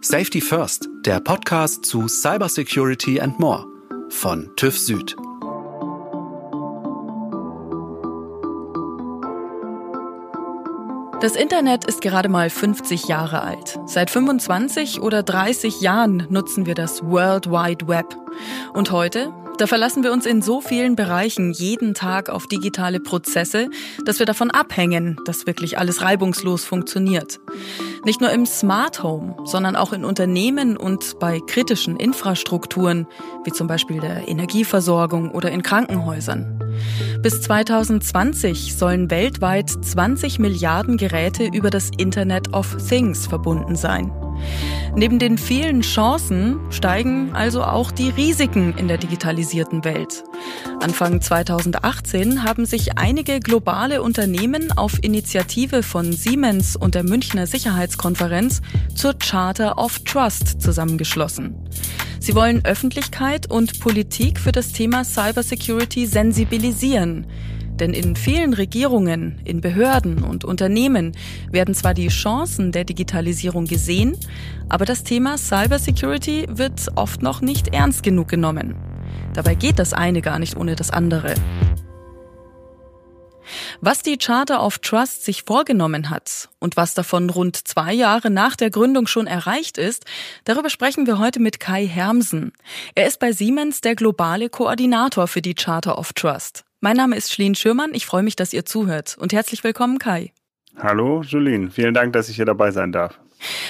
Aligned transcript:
Safety 0.00 0.40
First, 0.40 0.88
der 1.04 1.18
Podcast 1.18 1.84
zu 1.84 2.06
Cybersecurity 2.06 3.20
and 3.20 3.38
More 3.40 3.66
von 4.10 4.48
TÜV 4.54 4.78
Süd. 4.78 5.16
Das 11.20 11.34
Internet 11.34 11.84
ist 11.86 12.00
gerade 12.00 12.28
mal 12.28 12.48
50 12.48 13.08
Jahre 13.08 13.42
alt. 13.42 13.80
Seit 13.86 14.10
25 14.10 15.00
oder 15.00 15.24
30 15.24 15.80
Jahren 15.80 16.28
nutzen 16.30 16.64
wir 16.64 16.76
das 16.76 17.02
World 17.02 17.50
Wide 17.50 17.88
Web. 17.88 18.16
Und 18.74 18.92
heute, 18.92 19.32
da 19.58 19.66
verlassen 19.66 20.04
wir 20.04 20.12
uns 20.12 20.26
in 20.26 20.42
so 20.42 20.60
vielen 20.60 20.94
Bereichen 20.94 21.52
jeden 21.52 21.94
Tag 21.94 22.30
auf 22.30 22.46
digitale 22.46 23.00
Prozesse, 23.00 23.68
dass 24.04 24.20
wir 24.20 24.26
davon 24.26 24.52
abhängen, 24.52 25.16
dass 25.24 25.48
wirklich 25.48 25.76
alles 25.76 26.02
reibungslos 26.02 26.64
funktioniert. 26.64 27.40
Nicht 28.04 28.20
nur 28.20 28.30
im 28.30 28.46
Smart 28.46 29.02
Home, 29.02 29.36
sondern 29.44 29.76
auch 29.76 29.92
in 29.92 30.04
Unternehmen 30.04 30.76
und 30.76 31.18
bei 31.18 31.40
kritischen 31.40 31.96
Infrastrukturen, 31.96 33.06
wie 33.44 33.52
zum 33.52 33.66
Beispiel 33.66 34.00
der 34.00 34.28
Energieversorgung 34.28 35.30
oder 35.30 35.50
in 35.50 35.62
Krankenhäusern. 35.62 36.58
Bis 37.22 37.42
2020 37.42 38.76
sollen 38.76 39.10
weltweit 39.10 39.68
20 39.70 40.38
Milliarden 40.38 40.96
Geräte 40.96 41.44
über 41.44 41.70
das 41.70 41.90
Internet 41.96 42.54
of 42.54 42.76
Things 42.88 43.26
verbunden 43.26 43.76
sein. 43.76 44.12
Neben 44.94 45.18
den 45.18 45.38
vielen 45.38 45.82
Chancen 45.82 46.58
steigen 46.70 47.30
also 47.34 47.62
auch 47.62 47.90
die 47.90 48.10
Risiken 48.10 48.74
in 48.76 48.88
der 48.88 48.98
digitalisierten 48.98 49.84
Welt. 49.84 50.24
Anfang 50.80 51.20
2018 51.20 52.42
haben 52.44 52.66
sich 52.66 52.98
einige 52.98 53.40
globale 53.40 54.02
Unternehmen 54.02 54.72
auf 54.72 55.02
Initiative 55.02 55.82
von 55.82 56.12
Siemens 56.12 56.76
und 56.76 56.94
der 56.94 57.04
Münchner 57.04 57.46
Sicherheitskonferenz 57.46 58.60
zur 58.94 59.14
Charter 59.14 59.78
of 59.78 60.00
Trust 60.00 60.60
zusammengeschlossen. 60.60 61.54
Sie 62.20 62.34
wollen 62.34 62.64
Öffentlichkeit 62.64 63.50
und 63.50 63.80
Politik 63.80 64.38
für 64.38 64.52
das 64.52 64.72
Thema 64.72 65.04
Cybersecurity 65.04 66.06
sensibilisieren. 66.06 67.26
Denn 67.80 67.92
in 67.92 68.16
vielen 68.16 68.54
Regierungen, 68.54 69.40
in 69.44 69.60
Behörden 69.60 70.24
und 70.24 70.44
Unternehmen 70.44 71.12
werden 71.50 71.74
zwar 71.74 71.94
die 71.94 72.08
Chancen 72.08 72.72
der 72.72 72.84
Digitalisierung 72.84 73.66
gesehen, 73.66 74.16
aber 74.68 74.84
das 74.84 75.04
Thema 75.04 75.38
Cybersecurity 75.38 76.46
wird 76.50 76.88
oft 76.96 77.22
noch 77.22 77.40
nicht 77.40 77.68
ernst 77.68 78.02
genug 78.02 78.28
genommen. 78.28 78.74
Dabei 79.34 79.54
geht 79.54 79.78
das 79.78 79.92
eine 79.92 80.22
gar 80.22 80.38
nicht 80.38 80.56
ohne 80.56 80.74
das 80.74 80.90
andere. 80.90 81.34
Was 83.80 84.02
die 84.02 84.18
Charter 84.18 84.62
of 84.62 84.78
Trust 84.80 85.24
sich 85.24 85.44
vorgenommen 85.44 86.10
hat 86.10 86.48
und 86.58 86.76
was 86.76 86.94
davon 86.94 87.30
rund 87.30 87.56
zwei 87.56 87.92
Jahre 87.92 88.28
nach 88.28 88.56
der 88.56 88.70
Gründung 88.70 89.06
schon 89.06 89.26
erreicht 89.26 89.78
ist, 89.78 90.04
darüber 90.44 90.68
sprechen 90.68 91.06
wir 91.06 91.18
heute 91.18 91.40
mit 91.40 91.60
Kai 91.60 91.86
Hermsen. 91.86 92.52
Er 92.94 93.06
ist 93.06 93.20
bei 93.20 93.32
Siemens 93.32 93.80
der 93.80 93.94
globale 93.94 94.50
Koordinator 94.50 95.28
für 95.28 95.42
die 95.42 95.54
Charter 95.54 95.96
of 95.98 96.12
Trust. 96.12 96.64
Mein 96.80 96.96
Name 96.96 97.16
ist 97.16 97.32
Schlien 97.32 97.56
Schürmann. 97.56 97.92
Ich 97.92 98.06
freue 98.06 98.22
mich, 98.22 98.36
dass 98.36 98.52
ihr 98.52 98.64
zuhört. 98.64 99.16
Und 99.18 99.32
herzlich 99.32 99.64
willkommen, 99.64 99.98
Kai. 99.98 100.32
Hallo, 100.76 101.22
Julien. 101.22 101.72
Vielen 101.72 101.92
Dank, 101.92 102.12
dass 102.12 102.28
ich 102.28 102.36
hier 102.36 102.44
dabei 102.44 102.70
sein 102.70 102.92
darf. 102.92 103.18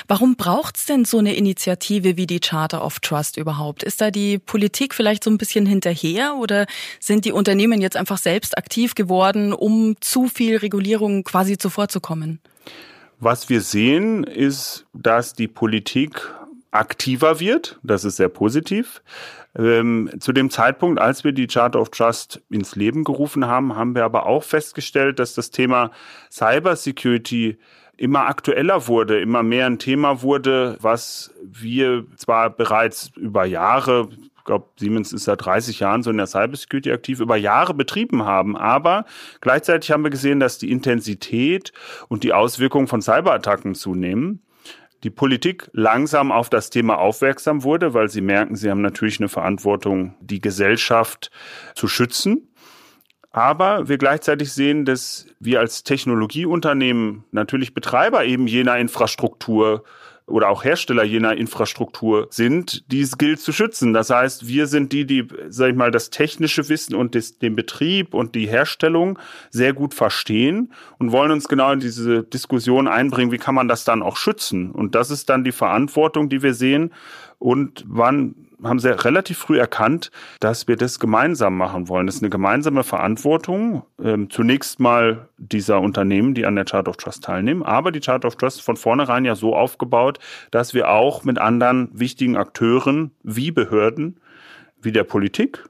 Warum 0.07 0.37
braucht's 0.37 0.85
denn 0.85 1.07
so 1.07 1.19
eine 1.19 1.35
Initiative 1.35 2.19
wie 2.19 2.27
die 2.27 2.41
Charter 2.41 2.85
of 2.85 3.01
Trust 3.01 3.39
überhaupt? 3.39 3.83
Ist 3.83 4.03
da 4.03 4.11
die 4.11 4.39
Politik 4.39 4.95
vielleicht 4.95 5.25
so 5.25 5.31
ein 5.31 5.39
bisschen 5.39 5.65
hinterher 5.65 6.37
oder 6.39 6.67
sind 7.01 7.25
die 7.25 7.33
Unternehmen 7.33 7.81
jetzt 7.81 7.97
einfach 7.97 8.19
selbst 8.19 8.59
aktiv 8.59 8.95
geworden, 8.95 9.55
um 9.55 9.97
zu 10.01 10.29
viel 10.29 10.59
Regulierung 10.59 11.25
quasi 11.25 11.57
zuvorzukommen? 11.57 12.41
Was 13.21 13.49
wir 13.49 13.63
sehen, 13.63 14.23
ist, 14.25 14.85
dass 14.93 15.33
die 15.33 15.49
Politik 15.49 16.21
aktiver 16.71 17.41
wird. 17.41 17.79
Das 17.83 18.05
ist 18.05 18.17
sehr 18.17 18.29
positiv. 18.29 19.03
Ähm, 19.57 20.11
zu 20.21 20.33
dem 20.33 20.51
Zeitpunkt, 20.51 21.01
als 21.01 21.25
wir 21.25 21.33
die 21.33 21.47
Charter 21.47 21.81
of 21.81 21.91
Trust 21.91 22.43
ins 22.51 22.77
Leben 22.77 23.05
gerufen 23.05 23.47
haben, 23.47 23.75
haben 23.75 23.95
wir 23.95 24.05
aber 24.05 24.27
auch 24.27 24.45
festgestellt, 24.45 25.19
dass 25.19 25.35
das 25.35 25.51
Thema 25.51 25.91
Cybersecurity 26.31 27.59
immer 27.97 28.27
aktueller 28.27 28.87
wurde, 28.87 29.21
immer 29.21 29.43
mehr 29.43 29.67
ein 29.67 29.79
Thema 29.79 30.23
wurde, 30.23 30.77
was 30.81 31.35
wir 31.43 32.07
zwar 32.17 32.51
bereits 32.51 33.11
über 33.17 33.45
Jahre 33.45 34.09
ich 34.39 34.45
glaube, 34.51 34.69
Siemens 34.77 35.13
ist 35.13 35.25
seit 35.25 35.45
30 35.45 35.81
Jahren 35.81 36.03
so 36.03 36.09
in 36.09 36.17
der 36.17 36.27
Cybersecurity 36.27 36.91
aktiv, 36.91 37.21
über 37.21 37.37
Jahre 37.37 37.75
betrieben 37.75 38.25
haben. 38.25 38.57
Aber 38.57 39.05
gleichzeitig 39.43 39.91
haben 39.91 40.05
wir 40.05 40.11
gesehen, 40.11 40.41
dass 40.41 40.57
die 40.57 40.71
Intensität 40.71 41.75
und 42.09 42.25
die 42.25 42.33
Auswirkungen 42.33 42.87
von 42.87 43.03
Cyberattacken 43.03 43.75
zunehmen 43.75 44.41
die 45.05 45.11
Politik 45.11 45.71
langsam 45.73 46.33
auf 46.33 46.51
das 46.51 46.71
Thema 46.71 46.99
aufmerksam 46.99 47.63
wurde, 47.63 47.95
weil 47.95 48.09
sie 48.09 48.21
merken, 48.21 48.57
sie 48.57 48.71
haben 48.71 48.81
natürlich 48.81 49.21
eine 49.21 49.29
Verantwortung, 49.29 50.15
die 50.21 50.41
Gesellschaft 50.41 51.31
zu 51.75 51.89
schützen. 51.89 52.49
Aber 53.31 53.89
wir 53.89 53.99
gleichzeitig 53.99 54.53
sehen, 54.53 54.85
dass 54.85 55.27
wir 55.39 55.61
als 55.61 55.85
Technologieunternehmen 55.85 57.25
natürlich 57.31 57.75
Betreiber 57.75 58.25
eben 58.25 58.47
jener 58.47 58.79
Infrastruktur 58.79 59.85
oder 60.29 60.49
auch 60.51 60.65
Hersteller 60.65 61.05
jener 61.05 61.37
Infrastruktur 61.37 62.29
sind, 62.31 62.85
die 62.93 63.01
es 63.01 63.19
gilt 63.19 63.41
zu 63.41 63.53
schützen. 63.53 63.93
Das 63.93 64.11
heißt, 64.11 64.47
wir 64.47 64.67
sind 64.67 64.93
die, 64.93 65.07
die, 65.07 65.27
sag 65.49 65.71
ich 65.71 65.77
mal, 65.77 65.91
das 65.91 66.11
technische 66.11 66.69
Wissen 66.69 66.95
und 66.95 67.15
des, 67.15 67.39
den 67.39 67.57
Betrieb 67.57 68.15
und 68.15 68.35
die 68.35 68.47
Herstellung 68.47 69.19
sehr 69.51 69.73
gut 69.73 69.95
verstehen 69.95 70.73
und 70.99 71.13
wollen 71.13 71.31
uns 71.31 71.49
genau 71.49 71.73
in 71.73 71.81
diese 71.81 72.23
Diskussion 72.23 72.89
einbringen, 72.89 73.33
wie 73.33 73.39
kann 73.39 73.55
man 73.55 73.69
das 73.69 73.85
dann 73.85 74.03
auch 74.03 74.17
schützen? 74.17 74.71
Und 74.71 74.95
das 74.95 75.11
ist 75.11 75.29
dann 75.29 75.45
die 75.45 75.53
Verantwortung, 75.53 76.29
die 76.29 76.43
wir 76.43 76.55
sehen 76.55 76.93
und 77.39 77.85
wann 77.87 78.48
haben 78.63 78.79
sie 78.79 78.91
relativ 78.91 79.39
früh 79.39 79.59
erkannt, 79.59 80.11
dass 80.41 80.69
wir 80.69 80.77
das 80.77 80.99
gemeinsam 80.99 81.57
machen 81.57 81.89
wollen. 81.89 82.07
Das 82.07 82.17
ist 82.17 82.23
eine 82.23 82.31
gemeinsame 82.31 82.83
Verantwortung. 82.83 83.85
Ähm, 84.03 84.31
zunächst 84.31 84.81
mal 84.81 85.29
dieser 85.37 85.81
Unternehmen, 85.81 86.35
die 86.35 86.45
an 86.45 86.57
der 86.57 86.65
Chart 86.65 86.89
of 86.89 86.97
Trust 86.97 87.25
teilnehmen. 87.25 87.63
Aber 87.63 87.93
die 87.93 88.01
Chart 88.01 88.25
of 88.25 88.37
Trust 88.37 88.59
ist 88.59 88.65
von 88.65 88.77
vornherein 88.77 89.25
ja 89.25 89.35
so 89.35 89.55
aufgebaut, 89.55 90.19
dass 90.51 90.75
wir 90.75 90.91
auch 90.91 91.25
mit 91.25 91.39
anderen 91.39 91.89
wichtigen 91.93 92.37
Akteuren 92.37 93.13
wie 93.23 93.51
Behörden, 93.51 94.21
wie 94.81 94.93
der 94.93 95.05
Politik, 95.05 95.65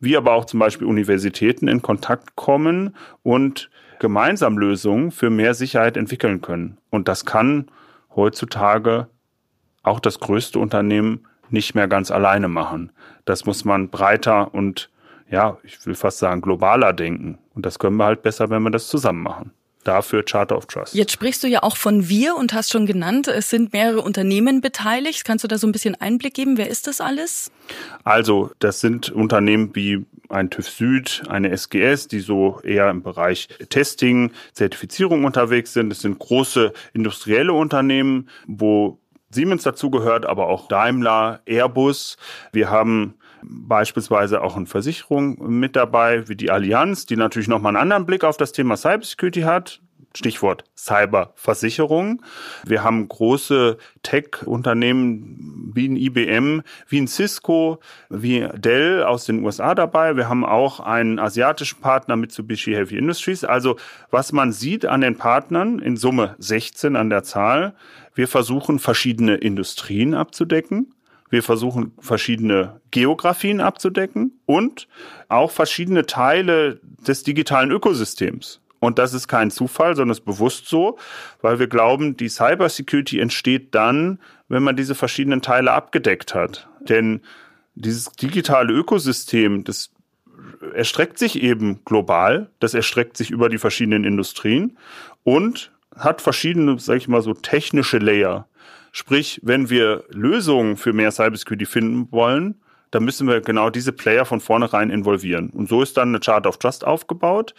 wie 0.00 0.16
aber 0.16 0.32
auch 0.32 0.44
zum 0.44 0.60
Beispiel 0.60 0.86
Universitäten 0.86 1.68
in 1.68 1.82
Kontakt 1.82 2.34
kommen 2.34 2.96
und 3.22 3.70
gemeinsam 4.00 4.58
Lösungen 4.58 5.12
für 5.12 5.30
mehr 5.30 5.54
Sicherheit 5.54 5.96
entwickeln 5.96 6.40
können. 6.40 6.78
Und 6.90 7.06
das 7.06 7.24
kann 7.24 7.66
heutzutage 8.16 9.06
auch 9.84 10.00
das 10.00 10.18
größte 10.18 10.58
Unternehmen 10.58 11.26
nicht 11.52 11.74
mehr 11.74 11.88
ganz 11.88 12.10
alleine 12.10 12.48
machen. 12.48 12.92
Das 13.24 13.44
muss 13.44 13.64
man 13.64 13.88
breiter 13.88 14.54
und 14.54 14.90
ja, 15.30 15.58
ich 15.62 15.84
will 15.86 15.94
fast 15.94 16.18
sagen 16.18 16.42
globaler 16.42 16.92
denken. 16.92 17.38
Und 17.54 17.64
das 17.64 17.78
können 17.78 17.96
wir 17.96 18.04
halt 18.04 18.22
besser, 18.22 18.50
wenn 18.50 18.62
wir 18.62 18.70
das 18.70 18.88
zusammen 18.88 19.22
machen. 19.22 19.52
Dafür 19.84 20.22
Charter 20.24 20.56
of 20.56 20.66
Trust. 20.66 20.94
Jetzt 20.94 21.12
sprichst 21.12 21.42
du 21.42 21.48
ja 21.48 21.64
auch 21.64 21.76
von 21.76 22.08
wir 22.08 22.36
und 22.36 22.52
hast 22.52 22.70
schon 22.70 22.86
genannt, 22.86 23.26
es 23.26 23.50
sind 23.50 23.72
mehrere 23.72 24.02
Unternehmen 24.02 24.60
beteiligt. 24.60 25.24
Kannst 25.24 25.42
du 25.42 25.48
da 25.48 25.58
so 25.58 25.66
ein 25.66 25.72
bisschen 25.72 26.00
Einblick 26.00 26.34
geben? 26.34 26.56
Wer 26.56 26.68
ist 26.68 26.86
das 26.86 27.00
alles? 27.00 27.50
Also, 28.04 28.52
das 28.60 28.80
sind 28.80 29.10
Unternehmen 29.10 29.70
wie 29.74 30.04
ein 30.28 30.50
TÜV 30.50 30.68
Süd, 30.68 31.22
eine 31.28 31.50
SGS, 31.50 32.06
die 32.08 32.20
so 32.20 32.60
eher 32.62 32.90
im 32.90 33.02
Bereich 33.02 33.48
Testing, 33.70 34.30
Zertifizierung 34.52 35.24
unterwegs 35.24 35.72
sind. 35.72 35.92
Es 35.92 36.00
sind 36.00 36.18
große 36.18 36.72
industrielle 36.92 37.52
Unternehmen, 37.52 38.28
wo 38.46 38.98
Siemens 39.32 39.62
dazugehört, 39.62 40.26
aber 40.26 40.48
auch 40.48 40.68
Daimler, 40.68 41.40
Airbus. 41.46 42.16
Wir 42.52 42.70
haben 42.70 43.14
beispielsweise 43.42 44.42
auch 44.42 44.56
eine 44.56 44.66
Versicherung 44.66 45.36
mit 45.58 45.76
dabei, 45.76 46.28
wie 46.28 46.36
die 46.36 46.50
Allianz, 46.50 47.06
die 47.06 47.16
natürlich 47.16 47.48
nochmal 47.48 47.70
einen 47.70 47.82
anderen 47.82 48.06
Blick 48.06 48.24
auf 48.24 48.36
das 48.36 48.52
Thema 48.52 48.76
Cybersecurity 48.76 49.42
hat. 49.42 49.80
Stichwort 50.14 50.64
Cyberversicherung. 50.76 52.22
Wir 52.64 52.82
haben 52.82 53.08
große 53.08 53.78
Tech-Unternehmen 54.02 55.70
wie 55.74 55.88
ein 55.88 55.96
IBM, 55.96 56.62
wie 56.88 57.00
ein 57.00 57.08
Cisco, 57.08 57.80
wie 58.08 58.48
Dell 58.54 59.02
aus 59.04 59.24
den 59.24 59.44
USA 59.44 59.74
dabei. 59.74 60.16
Wir 60.16 60.28
haben 60.28 60.44
auch 60.44 60.80
einen 60.80 61.18
asiatischen 61.18 61.80
Partner 61.80 62.16
Mitsubishi 62.16 62.72
Heavy 62.72 62.96
Industries. 62.96 63.44
Also 63.44 63.76
was 64.10 64.32
man 64.32 64.52
sieht 64.52 64.86
an 64.86 65.00
den 65.00 65.16
Partnern, 65.16 65.78
in 65.78 65.96
Summe 65.96 66.34
16 66.38 66.96
an 66.96 67.10
der 67.10 67.22
Zahl, 67.22 67.74
wir 68.14 68.28
versuchen 68.28 68.78
verschiedene 68.78 69.36
Industrien 69.36 70.14
abzudecken. 70.14 70.94
Wir 71.30 71.42
versuchen 71.42 71.92
verschiedene 71.98 72.82
Geografien 72.90 73.62
abzudecken 73.62 74.38
und 74.44 74.86
auch 75.28 75.50
verschiedene 75.50 76.04
Teile 76.04 76.78
des 77.06 77.22
digitalen 77.22 77.70
Ökosystems. 77.70 78.60
Und 78.82 78.98
das 78.98 79.14
ist 79.14 79.28
kein 79.28 79.52
Zufall, 79.52 79.94
sondern 79.94 80.10
ist 80.10 80.24
bewusst 80.24 80.66
so, 80.66 80.98
weil 81.40 81.60
wir 81.60 81.68
glauben, 81.68 82.16
die 82.16 82.28
Cybersecurity 82.28 83.20
entsteht 83.20 83.76
dann, 83.76 84.18
wenn 84.48 84.64
man 84.64 84.74
diese 84.74 84.96
verschiedenen 84.96 85.40
Teile 85.40 85.70
abgedeckt 85.70 86.34
hat. 86.34 86.68
Denn 86.80 87.20
dieses 87.76 88.06
digitale 88.06 88.72
Ökosystem, 88.72 89.62
das 89.62 89.92
erstreckt 90.74 91.16
sich 91.16 91.40
eben 91.40 91.84
global, 91.84 92.50
das 92.58 92.74
erstreckt 92.74 93.16
sich 93.16 93.30
über 93.30 93.48
die 93.48 93.58
verschiedenen 93.58 94.02
Industrien 94.02 94.76
und 95.22 95.70
hat 95.96 96.20
verschiedene, 96.20 96.76
sag 96.80 96.96
ich 96.96 97.06
mal 97.06 97.22
so, 97.22 97.34
technische 97.34 97.98
Layer. 97.98 98.48
Sprich, 98.90 99.38
wenn 99.44 99.70
wir 99.70 100.02
Lösungen 100.08 100.76
für 100.76 100.92
mehr 100.92 101.12
Cybersecurity 101.12 101.66
finden 101.66 102.08
wollen, 102.10 102.56
dann 102.90 103.04
müssen 103.04 103.28
wir 103.28 103.40
genau 103.42 103.70
diese 103.70 103.92
Player 103.92 104.24
von 104.24 104.40
vornherein 104.40 104.90
involvieren. 104.90 105.50
Und 105.50 105.68
so 105.68 105.82
ist 105.82 105.96
dann 105.96 106.08
eine 106.08 106.18
Chart 106.18 106.48
of 106.48 106.58
Trust 106.58 106.84
aufgebaut. 106.84 107.54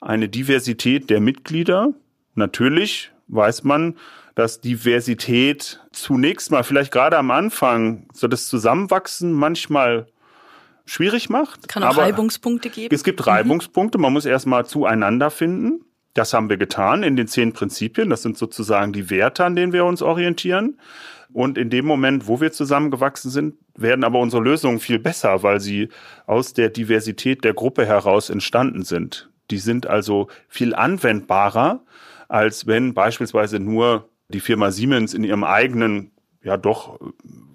Eine 0.00 0.28
Diversität 0.28 1.10
der 1.10 1.20
Mitglieder. 1.20 1.92
Natürlich 2.34 3.12
weiß 3.28 3.64
man, 3.64 3.96
dass 4.34 4.60
Diversität 4.60 5.80
zunächst 5.92 6.50
mal 6.50 6.64
vielleicht 6.64 6.92
gerade 6.92 7.18
am 7.18 7.30
Anfang 7.30 8.06
so 8.12 8.26
das 8.26 8.48
Zusammenwachsen 8.48 9.32
manchmal 9.32 10.06
schwierig 10.86 11.28
macht. 11.28 11.68
Kann 11.68 11.82
auch 11.82 11.96
Reibungspunkte 11.96 12.70
geben. 12.70 12.94
Es 12.94 13.04
gibt 13.04 13.26
Reibungspunkte. 13.26 13.98
Man 13.98 14.12
muss 14.12 14.24
erstmal 14.24 14.66
zueinander 14.66 15.30
finden. 15.30 15.84
Das 16.14 16.32
haben 16.32 16.48
wir 16.48 16.56
getan 16.56 17.02
in 17.02 17.16
den 17.16 17.28
zehn 17.28 17.52
Prinzipien. 17.52 18.10
Das 18.10 18.22
sind 18.22 18.36
sozusagen 18.36 18.92
die 18.92 19.10
Werte, 19.10 19.44
an 19.44 19.54
denen 19.54 19.72
wir 19.72 19.84
uns 19.84 20.02
orientieren. 20.02 20.78
Und 21.32 21.58
in 21.58 21.70
dem 21.70 21.86
Moment, 21.86 22.26
wo 22.26 22.40
wir 22.40 22.50
zusammengewachsen 22.50 23.30
sind, 23.30 23.54
werden 23.76 24.02
aber 24.02 24.18
unsere 24.18 24.42
Lösungen 24.42 24.80
viel 24.80 24.98
besser, 24.98 25.44
weil 25.44 25.60
sie 25.60 25.88
aus 26.26 26.54
der 26.54 26.70
Diversität 26.70 27.44
der 27.44 27.54
Gruppe 27.54 27.86
heraus 27.86 28.30
entstanden 28.30 28.82
sind. 28.82 29.30
Die 29.50 29.58
sind 29.58 29.86
also 29.86 30.28
viel 30.48 30.74
anwendbarer, 30.74 31.82
als 32.28 32.66
wenn 32.66 32.94
beispielsweise 32.94 33.58
nur 33.58 34.08
die 34.28 34.40
Firma 34.40 34.70
Siemens 34.70 35.14
in 35.14 35.24
ihrem 35.24 35.44
eigenen, 35.44 36.12
ja 36.42 36.56
doch 36.56 36.98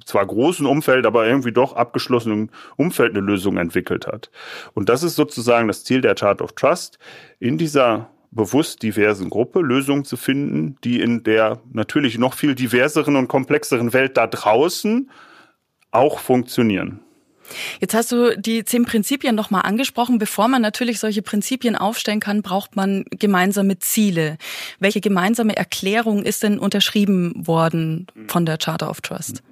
zwar 0.06 0.26
großen 0.26 0.66
Umfeld, 0.66 1.06
aber 1.06 1.26
irgendwie 1.26 1.52
doch 1.52 1.76
abgeschlossenen 1.76 2.52
Umfeld 2.76 3.12
eine 3.12 3.26
Lösung 3.26 3.58
entwickelt 3.58 4.08
hat. 4.08 4.30
Und 4.74 4.90
das 4.90 5.04
ist 5.04 5.16
sozusagen 5.16 5.68
das 5.68 5.84
Ziel 5.84 6.02
der 6.02 6.16
Chart 6.16 6.42
of 6.42 6.54
Trust, 6.54 7.00
in 7.40 7.58
dieser 7.58 8.10
bewusst 8.32 8.84
diversen 8.84 9.30
Gruppe 9.30 9.62
Lösungen 9.62 10.04
zu 10.04 10.18
finden, 10.18 10.78
die 10.84 11.00
in 11.00 11.24
der 11.24 11.62
natürlich 11.72 12.18
noch 12.18 12.34
viel 12.34 12.54
diverseren 12.54 13.16
und 13.16 13.30
komplexeren 13.30 13.94
Welt 13.94 14.18
da 14.18 14.28
draußen 14.28 15.10
auch 15.92 16.20
funktionieren. 16.20 17.00
Jetzt 17.80 17.94
hast 17.94 18.12
du 18.12 18.38
die 18.38 18.66
zehn 18.66 18.86
Prinzipien 18.86 19.36
nochmal 19.36 19.62
angesprochen. 19.64 20.18
Bevor 20.18 20.48
man 20.48 20.62
natürlich 20.62 21.00
solche 21.00 21.22
Prinzipien 21.22 21.76
aufstellen 21.76 22.20
kann, 22.20 22.42
braucht 22.42 22.76
man 22.76 23.06
gemeinsame 23.12 23.80
Ziele. 23.80 24.38
Welche 24.80 25.02
gemeinsame 25.02 25.56
Erklärung 25.56 26.24
ist 26.24 26.44
denn 26.44 26.60
unterschrieben 26.60 27.34
worden 27.48 28.08
von 28.28 28.46
der 28.46 28.58
Charter 28.58 28.90
of 28.90 29.02
Trust? 29.02 29.44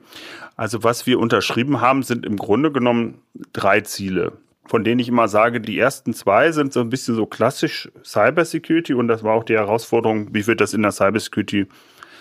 Also 0.56 0.84
was 0.84 1.06
wir 1.08 1.20
unterschrieben 1.20 1.82
haben, 1.82 2.04
sind 2.04 2.26
im 2.26 2.38
Grunde 2.38 2.72
genommen 2.72 3.20
drei 3.52 3.82
Ziele 3.82 4.34
von 4.66 4.84
denen 4.84 5.00
ich 5.00 5.10
immer 5.10 5.28
sage, 5.28 5.60
die 5.60 5.78
ersten 5.78 6.14
zwei 6.14 6.52
sind 6.52 6.74
so 6.74 6.80
ein 6.80 6.90
bisschen 6.90 7.16
so 7.16 7.26
klassisch 7.26 7.92
Cybersecurity 8.04 8.94
und 8.94 9.08
das 9.08 9.24
war 9.24 9.34
auch 9.34 9.44
die 9.44 9.56
Herausforderung, 9.56 10.34
wie 10.34 10.48
wird 10.48 10.62
das 10.62 10.74
in 10.74 10.82
der 10.82 10.92
Cybersecurity 10.92 11.68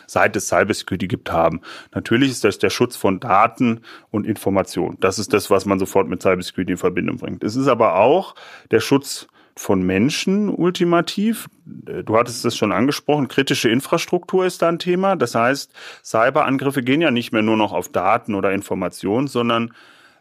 seit 0.06 0.36
es 0.36 0.48
Cybersecurity 0.48 1.08
gibt, 1.08 1.32
haben. 1.32 1.60
Natürlich 1.94 2.30
ist 2.30 2.44
das 2.44 2.58
der 2.58 2.70
Schutz 2.70 2.96
von 2.96 3.20
Daten 3.20 3.80
und 4.10 4.26
Informationen. 4.26 4.96
Das 5.00 5.18
ist 5.18 5.32
das, 5.32 5.50
was 5.50 5.66
man 5.66 5.78
sofort 5.78 6.08
mit 6.08 6.22
Cybersecurity 6.22 6.72
in 6.72 6.78
Verbindung 6.78 7.18
bringt. 7.18 7.44
Es 7.44 7.56
ist 7.56 7.68
aber 7.68 7.96
auch 7.96 8.34
der 8.70 8.80
Schutz 8.80 9.28
von 9.56 9.82
Menschen 9.82 10.48
ultimativ. 10.48 11.48
Du 11.64 12.16
hattest 12.16 12.44
es 12.44 12.56
schon 12.56 12.72
angesprochen, 12.72 13.28
kritische 13.28 13.68
Infrastruktur 13.68 14.46
ist 14.46 14.62
da 14.62 14.68
ein 14.68 14.78
Thema. 14.78 15.16
Das 15.16 15.34
heißt, 15.34 15.72
Cyberangriffe 16.02 16.82
gehen 16.82 17.00
ja 17.00 17.10
nicht 17.10 17.32
mehr 17.32 17.42
nur 17.42 17.56
noch 17.56 17.72
auf 17.72 17.90
Daten 17.90 18.34
oder 18.34 18.52
Informationen, 18.52 19.26
sondern 19.26 19.74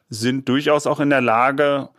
sind 0.09 0.49
durchaus 0.49 0.85
auch 0.85 0.99
in 0.99 1.09
der 1.09 1.21
Lage, 1.21 1.89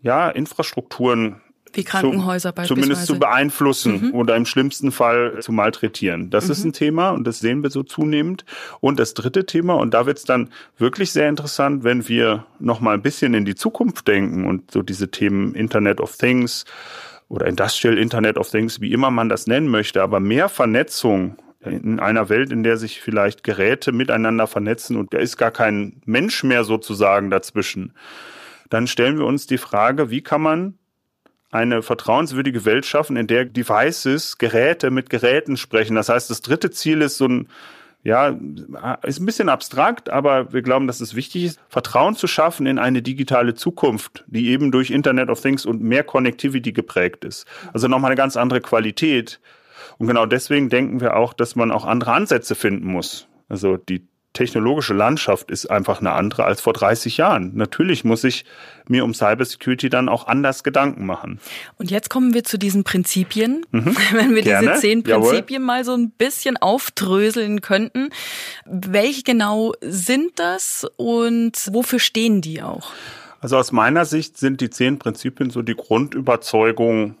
ja, 0.00 0.30
Infrastrukturen 0.30 1.42
wie 1.76 1.84
Krankenhäuser 1.84 2.50
zu, 2.50 2.54
beispielsweise. 2.54 2.80
Zumindest 2.80 3.06
zu 3.06 3.18
beeinflussen 3.18 4.08
Mhm. 4.08 4.14
oder 4.14 4.36
im 4.36 4.46
schlimmsten 4.46 4.92
Fall 4.92 5.38
zu 5.40 5.52
malträtieren. 5.52 6.30
Das 6.30 6.48
ist 6.48 6.64
ein 6.64 6.72
Thema 6.72 7.10
und 7.10 7.26
das 7.26 7.40
sehen 7.40 7.62
wir 7.62 7.70
so 7.70 7.82
zunehmend. 7.82 8.44
Und 8.80 8.98
das 8.98 9.14
dritte 9.14 9.46
Thema, 9.46 9.74
und 9.74 9.94
da 9.94 10.06
wird 10.06 10.18
es 10.18 10.24
dann 10.24 10.50
wirklich 10.76 11.12
sehr 11.12 11.28
interessant, 11.28 11.84
wenn 11.84 12.08
wir 12.08 12.46
noch 12.58 12.80
mal 12.80 12.94
ein 12.94 13.02
bisschen 13.02 13.34
in 13.34 13.44
die 13.44 13.54
Zukunft 13.54 14.08
denken 14.08 14.46
und 14.46 14.70
so 14.70 14.82
diese 14.82 15.10
Themen 15.10 15.54
Internet 15.54 16.00
of 16.00 16.16
Things 16.16 16.64
oder 17.28 17.46
Industrial 17.46 17.96
Internet 17.98 18.38
of 18.38 18.50
Things, 18.50 18.80
wie 18.80 18.92
immer 18.92 19.10
man 19.10 19.28
das 19.28 19.46
nennen 19.46 19.68
möchte, 19.68 20.02
aber 20.02 20.20
mehr 20.20 20.48
Vernetzung 20.48 21.36
in 21.60 21.98
einer 22.00 22.28
Welt, 22.28 22.52
in 22.52 22.62
der 22.62 22.76
sich 22.76 23.00
vielleicht 23.00 23.42
Geräte 23.42 23.92
miteinander 23.92 24.46
vernetzen 24.46 24.96
und 24.96 25.12
da 25.12 25.18
ist 25.18 25.36
gar 25.36 25.50
kein 25.50 26.00
Mensch 26.06 26.44
mehr 26.44 26.64
sozusagen 26.64 27.30
dazwischen, 27.30 27.92
dann 28.70 28.86
stellen 28.86 29.18
wir 29.18 29.26
uns 29.26 29.46
die 29.46 29.58
Frage, 29.58 30.10
wie 30.10 30.22
kann 30.22 30.40
man 30.40 30.74
eine 31.50 31.82
vertrauenswürdige 31.82 32.64
Welt 32.64 32.84
schaffen, 32.84 33.16
in 33.16 33.26
der 33.26 33.44
Devices, 33.44 34.38
Geräte 34.38 34.90
mit 34.90 35.10
Geräten 35.10 35.56
sprechen. 35.56 35.94
Das 35.94 36.08
heißt, 36.08 36.28
das 36.30 36.42
dritte 36.42 36.70
Ziel 36.70 37.00
ist 37.00 37.16
so 37.16 37.26
ein, 37.26 37.48
ja, 38.04 38.38
ist 39.02 39.20
ein 39.20 39.26
bisschen 39.26 39.48
abstrakt, 39.48 40.10
aber 40.10 40.52
wir 40.52 40.62
glauben, 40.62 40.86
dass 40.86 41.00
es 41.00 41.14
wichtig 41.14 41.44
ist, 41.44 41.60
Vertrauen 41.68 42.14
zu 42.14 42.26
schaffen 42.26 42.66
in 42.66 42.78
eine 42.78 43.02
digitale 43.02 43.54
Zukunft, 43.54 44.24
die 44.28 44.48
eben 44.48 44.70
durch 44.70 44.90
Internet 44.90 45.30
of 45.30 45.40
Things 45.40 45.66
und 45.66 45.82
mehr 45.82 46.04
Connectivity 46.04 46.72
geprägt 46.72 47.24
ist. 47.24 47.46
Also 47.72 47.88
nochmal 47.88 48.10
eine 48.10 48.16
ganz 48.16 48.36
andere 48.36 48.60
Qualität. 48.60 49.40
Und 49.96 50.06
genau 50.06 50.26
deswegen 50.26 50.68
denken 50.68 51.00
wir 51.00 51.16
auch, 51.16 51.32
dass 51.32 51.56
man 51.56 51.70
auch 51.70 51.84
andere 51.84 52.12
Ansätze 52.12 52.54
finden 52.54 52.86
muss. 52.86 53.26
Also 53.48 53.76
die 53.76 54.06
technologische 54.32 54.94
Landschaft 54.94 55.50
ist 55.50 55.66
einfach 55.66 56.00
eine 56.00 56.12
andere 56.12 56.44
als 56.44 56.60
vor 56.60 56.72
30 56.72 57.16
Jahren. 57.16 57.52
Natürlich 57.54 58.04
muss 58.04 58.24
ich 58.24 58.44
mir 58.86 59.04
um 59.04 59.14
Cybersecurity 59.14 59.88
dann 59.88 60.08
auch 60.08 60.26
anders 60.26 60.62
Gedanken 60.62 61.06
machen. 61.06 61.40
Und 61.76 61.90
jetzt 61.90 62.10
kommen 62.10 62.34
wir 62.34 62.44
zu 62.44 62.58
diesen 62.58 62.84
Prinzipien. 62.84 63.64
Wenn 63.70 64.34
wir 64.34 64.42
Gerne. 64.42 64.68
diese 64.68 64.80
zehn 64.80 65.02
Jawohl. 65.02 65.30
Prinzipien 65.30 65.62
mal 65.62 65.84
so 65.84 65.94
ein 65.94 66.10
bisschen 66.10 66.56
aufdröseln 66.56 67.60
könnten. 67.60 68.10
Welche 68.64 69.22
genau 69.22 69.74
sind 69.80 70.38
das 70.38 70.86
und 70.96 71.52
wofür 71.72 71.98
stehen 71.98 72.40
die 72.40 72.62
auch? 72.62 72.92
Also 73.40 73.56
aus 73.56 73.72
meiner 73.72 74.04
Sicht 74.04 74.36
sind 74.36 74.60
die 74.60 74.70
zehn 74.70 74.98
Prinzipien 74.98 75.50
so 75.50 75.62
die 75.62 75.76
Grundüberzeugung 75.76 77.16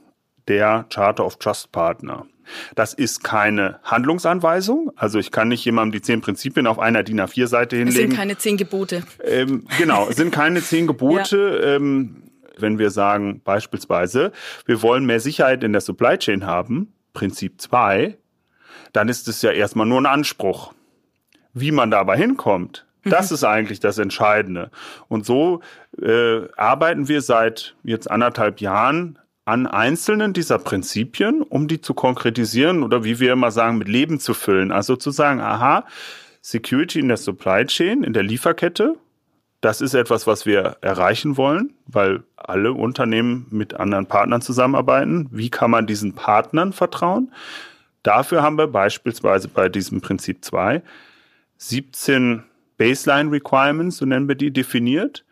der 0.48 0.86
Charter 0.90 1.24
of 1.24 1.36
Trust 1.36 1.70
Partner. 1.72 2.26
Das 2.74 2.94
ist 2.94 3.22
keine 3.24 3.78
Handlungsanweisung. 3.82 4.92
Also 4.96 5.18
ich 5.18 5.30
kann 5.30 5.48
nicht 5.48 5.64
jemandem 5.64 5.92
die 5.92 6.02
zehn 6.02 6.20
Prinzipien 6.20 6.66
auf 6.66 6.78
einer 6.78 7.02
DIN 7.02 7.20
A4-Seite 7.20 7.76
Es 7.76 7.82
sind 7.82 7.92
hinlegen. 7.92 8.16
keine 8.16 8.38
zehn 8.38 8.56
Gebote. 8.56 9.02
Ähm, 9.24 9.66
genau, 9.78 10.08
es 10.08 10.16
sind 10.16 10.32
keine 10.32 10.62
zehn 10.62 10.86
Gebote. 10.86 11.38
Ähm, 11.68 12.22
wenn 12.58 12.78
wir 12.78 12.90
sagen 12.90 13.40
beispielsweise, 13.44 14.32
wir 14.66 14.82
wollen 14.82 15.06
mehr 15.06 15.20
Sicherheit 15.20 15.62
in 15.64 15.72
der 15.72 15.80
Supply 15.80 16.18
Chain 16.18 16.46
haben, 16.46 16.92
Prinzip 17.12 17.60
zwei, 17.60 18.16
dann 18.92 19.08
ist 19.08 19.28
es 19.28 19.42
ja 19.42 19.50
erstmal 19.50 19.86
nur 19.86 20.00
ein 20.00 20.06
Anspruch. 20.06 20.72
Wie 21.52 21.72
man 21.72 21.90
dabei 21.90 22.16
hinkommt, 22.16 22.86
das 23.04 23.32
ist 23.32 23.44
eigentlich 23.44 23.80
das 23.80 23.98
Entscheidende. 23.98 24.70
Und 25.08 25.24
so 25.26 25.60
äh, 26.00 26.42
arbeiten 26.56 27.08
wir 27.08 27.20
seit 27.22 27.74
jetzt 27.82 28.10
anderthalb 28.10 28.60
Jahren 28.60 29.18
an 29.48 29.66
einzelnen 29.66 30.34
dieser 30.34 30.58
Prinzipien, 30.58 31.40
um 31.40 31.68
die 31.68 31.80
zu 31.80 31.94
konkretisieren 31.94 32.82
oder 32.82 33.02
wie 33.02 33.18
wir 33.18 33.32
immer 33.32 33.50
sagen, 33.50 33.78
mit 33.78 33.88
Leben 33.88 34.20
zu 34.20 34.34
füllen. 34.34 34.70
Also 34.70 34.94
zu 34.94 35.10
sagen, 35.10 35.40
aha, 35.40 35.86
Security 36.42 37.00
in 37.00 37.08
der 37.08 37.16
Supply 37.16 37.64
Chain, 37.64 38.02
in 38.02 38.12
der 38.12 38.24
Lieferkette, 38.24 38.96
das 39.62 39.80
ist 39.80 39.94
etwas, 39.94 40.26
was 40.26 40.44
wir 40.44 40.76
erreichen 40.82 41.38
wollen, 41.38 41.72
weil 41.86 42.24
alle 42.36 42.74
Unternehmen 42.74 43.46
mit 43.48 43.72
anderen 43.72 44.04
Partnern 44.04 44.42
zusammenarbeiten. 44.42 45.28
Wie 45.30 45.48
kann 45.48 45.70
man 45.70 45.86
diesen 45.86 46.14
Partnern 46.14 46.74
vertrauen? 46.74 47.32
Dafür 48.02 48.42
haben 48.42 48.58
wir 48.58 48.66
beispielsweise 48.66 49.48
bei 49.48 49.70
diesem 49.70 50.02
Prinzip 50.02 50.44
2 50.44 50.82
17 51.56 52.42
Baseline 52.76 53.32
Requirements, 53.32 53.96
so 53.96 54.04
nennen 54.04 54.28
wir 54.28 54.34
die, 54.34 54.50
definiert, 54.50 55.24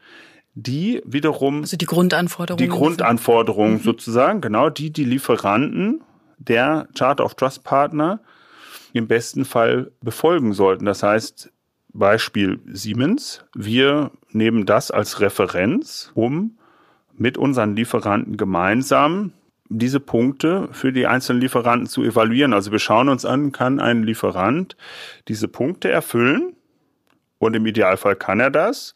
die 0.56 1.02
wiederum 1.04 1.60
Also 1.60 1.76
die 1.76 1.84
Grundanforderungen. 1.84 2.64
die 2.64 2.74
Grundanforderungen 2.74 3.78
sozusagen, 3.78 4.40
genau 4.40 4.70
die 4.70 4.90
die 4.90 5.04
Lieferanten 5.04 6.00
der 6.38 6.88
Charter 6.96 7.24
of 7.24 7.34
Trust 7.34 7.62
Partner 7.62 8.20
im 8.94 9.06
besten 9.06 9.44
Fall 9.44 9.92
befolgen 10.02 10.54
sollten. 10.54 10.86
Das 10.86 11.02
heißt, 11.02 11.52
Beispiel 11.92 12.60
Siemens, 12.66 13.44
wir 13.54 14.10
nehmen 14.30 14.64
das 14.64 14.90
als 14.90 15.20
Referenz, 15.20 16.10
um 16.14 16.58
mit 17.14 17.36
unseren 17.36 17.76
Lieferanten 17.76 18.38
gemeinsam 18.38 19.32
diese 19.68 20.00
Punkte 20.00 20.68
für 20.72 20.92
die 20.92 21.06
einzelnen 21.06 21.40
Lieferanten 21.40 21.86
zu 21.86 22.02
evaluieren. 22.02 22.54
Also 22.54 22.72
wir 22.72 22.78
schauen 22.78 23.08
uns 23.10 23.24
an, 23.24 23.52
kann 23.52 23.78
ein 23.78 24.04
Lieferant 24.04 24.76
diese 25.28 25.48
Punkte 25.48 25.90
erfüllen? 25.90 26.54
Und 27.38 27.54
im 27.54 27.66
Idealfall 27.66 28.16
kann 28.16 28.40
er 28.40 28.50
das. 28.50 28.94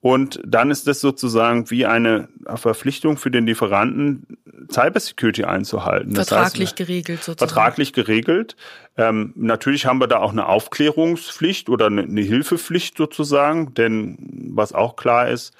Und 0.00 0.40
dann 0.44 0.70
ist 0.70 0.86
das 0.86 1.00
sozusagen 1.00 1.70
wie 1.70 1.86
eine 1.86 2.28
Verpflichtung 2.54 3.16
für 3.16 3.30
den 3.30 3.46
Lieferanten, 3.46 4.38
Cybersecurity 4.70 5.44
einzuhalten. 5.44 6.14
Das 6.14 6.28
Vertraglich 6.28 6.68
heißt, 6.68 6.76
geregelt 6.76 7.22
sozusagen. 7.22 7.50
vertraglich 7.50 7.92
geregelt. 7.92 8.56
Ähm, 8.96 9.32
natürlich 9.36 9.86
haben 9.86 10.00
wir 10.00 10.06
da 10.06 10.18
auch 10.18 10.32
eine 10.32 10.46
Aufklärungspflicht 10.46 11.68
oder 11.68 11.86
eine, 11.86 12.02
eine 12.02 12.20
Hilfepflicht 12.20 12.96
sozusagen, 12.96 13.74
denn 13.74 14.16
was 14.54 14.72
auch 14.72 14.96
klar 14.96 15.28
ist, 15.28 15.54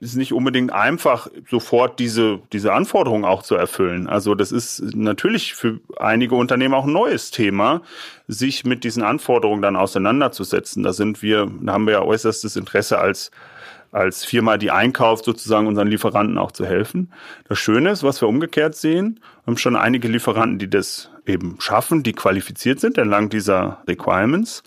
ist 0.00 0.16
nicht 0.16 0.32
unbedingt 0.32 0.72
einfach, 0.72 1.28
sofort 1.48 1.98
diese, 1.98 2.40
diese 2.54 2.72
Anforderungen 2.72 3.26
auch 3.26 3.42
zu 3.42 3.54
erfüllen. 3.54 4.06
Also 4.06 4.34
das 4.34 4.50
ist 4.50 4.82
natürlich 4.94 5.54
für 5.54 5.78
einige 5.98 6.36
Unternehmen 6.36 6.72
auch 6.72 6.86
ein 6.86 6.92
neues 6.92 7.30
Thema, 7.30 7.82
sich 8.26 8.64
mit 8.64 8.82
diesen 8.82 9.02
Anforderungen 9.02 9.60
dann 9.60 9.76
auseinanderzusetzen. 9.76 10.82
Da 10.82 10.94
sind 10.94 11.20
wir, 11.20 11.50
da 11.60 11.74
haben 11.74 11.86
wir 11.86 11.92
ja 11.92 12.02
äußerstes 12.02 12.56
Interesse 12.56 12.98
als 12.98 13.30
als 13.92 14.24
Firma, 14.24 14.56
die 14.56 14.70
einkauft, 14.70 15.24
sozusagen 15.24 15.66
unseren 15.66 15.88
Lieferanten 15.88 16.38
auch 16.38 16.52
zu 16.52 16.64
helfen. 16.64 17.12
Das 17.48 17.58
Schöne 17.58 17.90
ist, 17.90 18.02
was 18.02 18.20
wir 18.20 18.28
umgekehrt 18.28 18.76
sehen, 18.76 19.20
haben 19.46 19.56
schon 19.56 19.76
einige 19.76 20.08
Lieferanten, 20.08 20.58
die 20.58 20.70
das 20.70 21.10
eben 21.26 21.56
schaffen, 21.60 22.02
die 22.02 22.12
qualifiziert 22.12 22.80
sind 22.80 22.98
entlang 22.98 23.28
dieser 23.28 23.82
Requirements, 23.88 24.62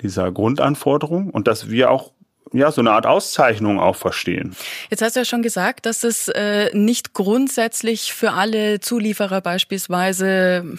dieser 0.00 0.30
Grundanforderungen 0.30 1.30
und 1.30 1.48
dass 1.48 1.70
wir 1.70 1.90
auch 1.90 2.12
ja, 2.52 2.70
so 2.70 2.80
eine 2.80 2.92
Art 2.92 3.06
Auszeichnung 3.06 3.80
auch 3.80 3.96
verstehen. 3.96 4.54
Jetzt 4.90 5.02
hast 5.02 5.16
du 5.16 5.20
ja 5.20 5.24
schon 5.24 5.42
gesagt, 5.42 5.86
dass 5.86 6.04
es 6.04 6.28
äh, 6.28 6.70
nicht 6.74 7.12
grundsätzlich 7.12 8.12
für 8.12 8.32
alle 8.32 8.80
Zulieferer 8.80 9.40
beispielsweise 9.40 10.76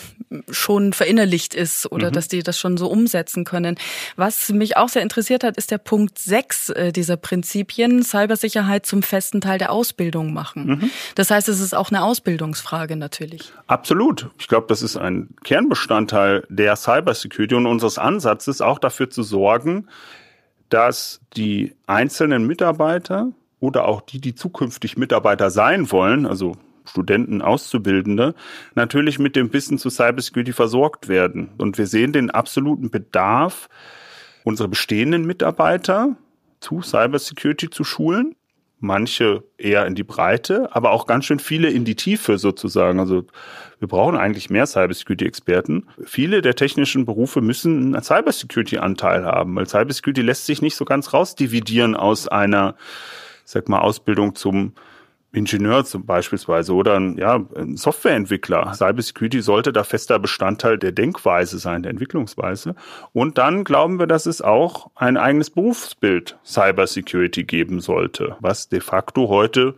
schon 0.50 0.94
verinnerlicht 0.94 1.54
ist 1.54 1.92
oder 1.92 2.10
mhm. 2.10 2.14
dass 2.14 2.28
die 2.28 2.44
das 2.44 2.58
schon 2.58 2.78
so 2.78 2.88
umsetzen 2.88 3.44
können. 3.44 3.76
Was 4.16 4.50
mich 4.50 4.78
auch 4.78 4.90
sehr 4.90 5.02
interessiert 5.02 5.44
hat, 5.44 5.58
ist 5.58 5.72
der 5.72 5.78
Punkt 5.78 6.18
6 6.20 6.70
äh, 6.70 6.92
dieser 6.92 7.18
Prinzipien, 7.18 8.04
Cybersicherheit 8.04 8.86
zum 8.86 9.04
festen 9.04 9.42
Teil 9.42 9.58
der 9.58 9.72
Ausbildung 9.72 10.34
machen. 10.34 10.66
Mhm. 10.66 10.92
Das 11.16 11.32
heißt, 11.32 11.50
es 11.50 11.60
ist 11.60 11.76
auch 11.76 11.90
eine 11.90 12.04
Ausbildungsfrage 12.04 12.96
natürlich. 12.96 13.52
Absolut. 13.68 14.30
Ich 14.40 14.48
glaube, 14.48 14.68
das 14.70 14.82
ist 14.82 14.98
ein 14.98 15.30
Kernbestandteil 15.44 16.46
der 16.50 16.76
Cybersecurity 16.76 17.56
und 17.56 17.66
unseres 17.66 17.98
Ansatzes, 17.98 18.62
auch 18.62 18.80
dafür 18.80 19.10
zu 19.10 19.24
sorgen, 19.24 19.88
dass 20.70 21.22
die 21.36 21.76
einzelnen 21.86 22.46
Mitarbeiter 22.46 23.32
oder 23.60 23.88
auch 23.88 24.02
die, 24.02 24.20
die 24.20 24.36
zukünftig 24.36 24.98
Mitarbeiter 24.98 25.50
sein 25.50 25.92
wollen, 25.92 26.26
also 26.26 26.56
Studenten, 26.86 27.42
Auszubildende, 27.42 28.34
natürlich 28.76 29.20
mit 29.20 29.36
dem 29.36 29.52
Wissen 29.52 29.78
zu 29.78 29.90
Cybersecurity 29.90 30.54
versorgt 30.54 31.08
werden. 31.10 31.50
Und 31.58 31.78
wir 31.78 31.88
sehen 31.88 32.14
den 32.14 32.32
absoluten 32.32 32.90
Bedarf, 32.90 33.70
unsere 34.44 34.70
bestehenden 34.70 35.26
Mitarbeiter 35.26 36.16
zu 36.60 36.82
Cybersecurity 36.82 37.70
zu 37.70 37.84
schulen 37.84 38.36
manche 38.80 39.44
eher 39.58 39.86
in 39.88 39.96
die 39.96 40.04
Breite, 40.04 40.70
aber 40.72 40.92
auch 40.92 41.08
ganz 41.08 41.26
schön 41.26 41.40
viele 41.40 41.70
in 41.70 41.84
die 41.84 41.96
Tiefe 41.96 42.38
sozusagen. 42.38 43.00
Also 43.00 43.26
wir 43.80 43.88
brauchen 43.88 44.16
eigentlich 44.16 44.50
mehr 44.50 44.68
Cybersecurity-Experten. 44.68 45.88
Viele 46.04 46.42
der 46.42 46.56
technischen 46.56 47.06
Berufe 47.06 47.42
müssen 47.42 47.96
einen 47.96 48.04
Cybersecurity-Anteil 48.04 49.26
haben, 49.26 49.56
weil 49.56 49.68
Cybersecurity 49.68 50.22
lässt 50.22 50.46
sich 50.46 50.62
nicht 50.62 50.76
so 50.76 50.86
ganz 50.86 51.14
rausdividieren 51.14 51.96
aus 51.96 52.28
einer, 52.28 52.76
sag 53.46 53.68
mal, 53.68 53.80
Ausbildung 53.80 54.36
zum 54.36 54.74
Ingenieur 55.38 55.86
zum 55.86 56.06
beispielsweise 56.06 56.74
oder 56.74 57.00
ein, 57.00 57.18
ja, 57.18 57.46
ein 57.56 57.78
Softwareentwickler. 57.78 58.74
Cybersecurity 58.74 59.42
sollte 59.42 59.72
da 59.72 59.84
fester 59.84 60.20
Bestandteil 60.20 60.78
der 60.78 60.92
Denkweise 60.92 61.60
sein, 61.60 61.84
der 61.84 61.92
Entwicklungsweise. 61.92 62.76
Und 63.14 63.38
dann 63.38 63.64
glauben 63.64 64.00
wir, 64.00 64.08
dass 64.08 64.26
es 64.26 64.42
auch 64.42 64.90
ein 64.96 65.16
eigenes 65.16 65.50
Berufsbild 65.50 66.38
Cybersecurity 66.44 67.44
geben 67.44 67.80
sollte, 67.80 68.36
was 68.40 68.70
de 68.70 68.80
facto 68.80 69.30
heute 69.30 69.76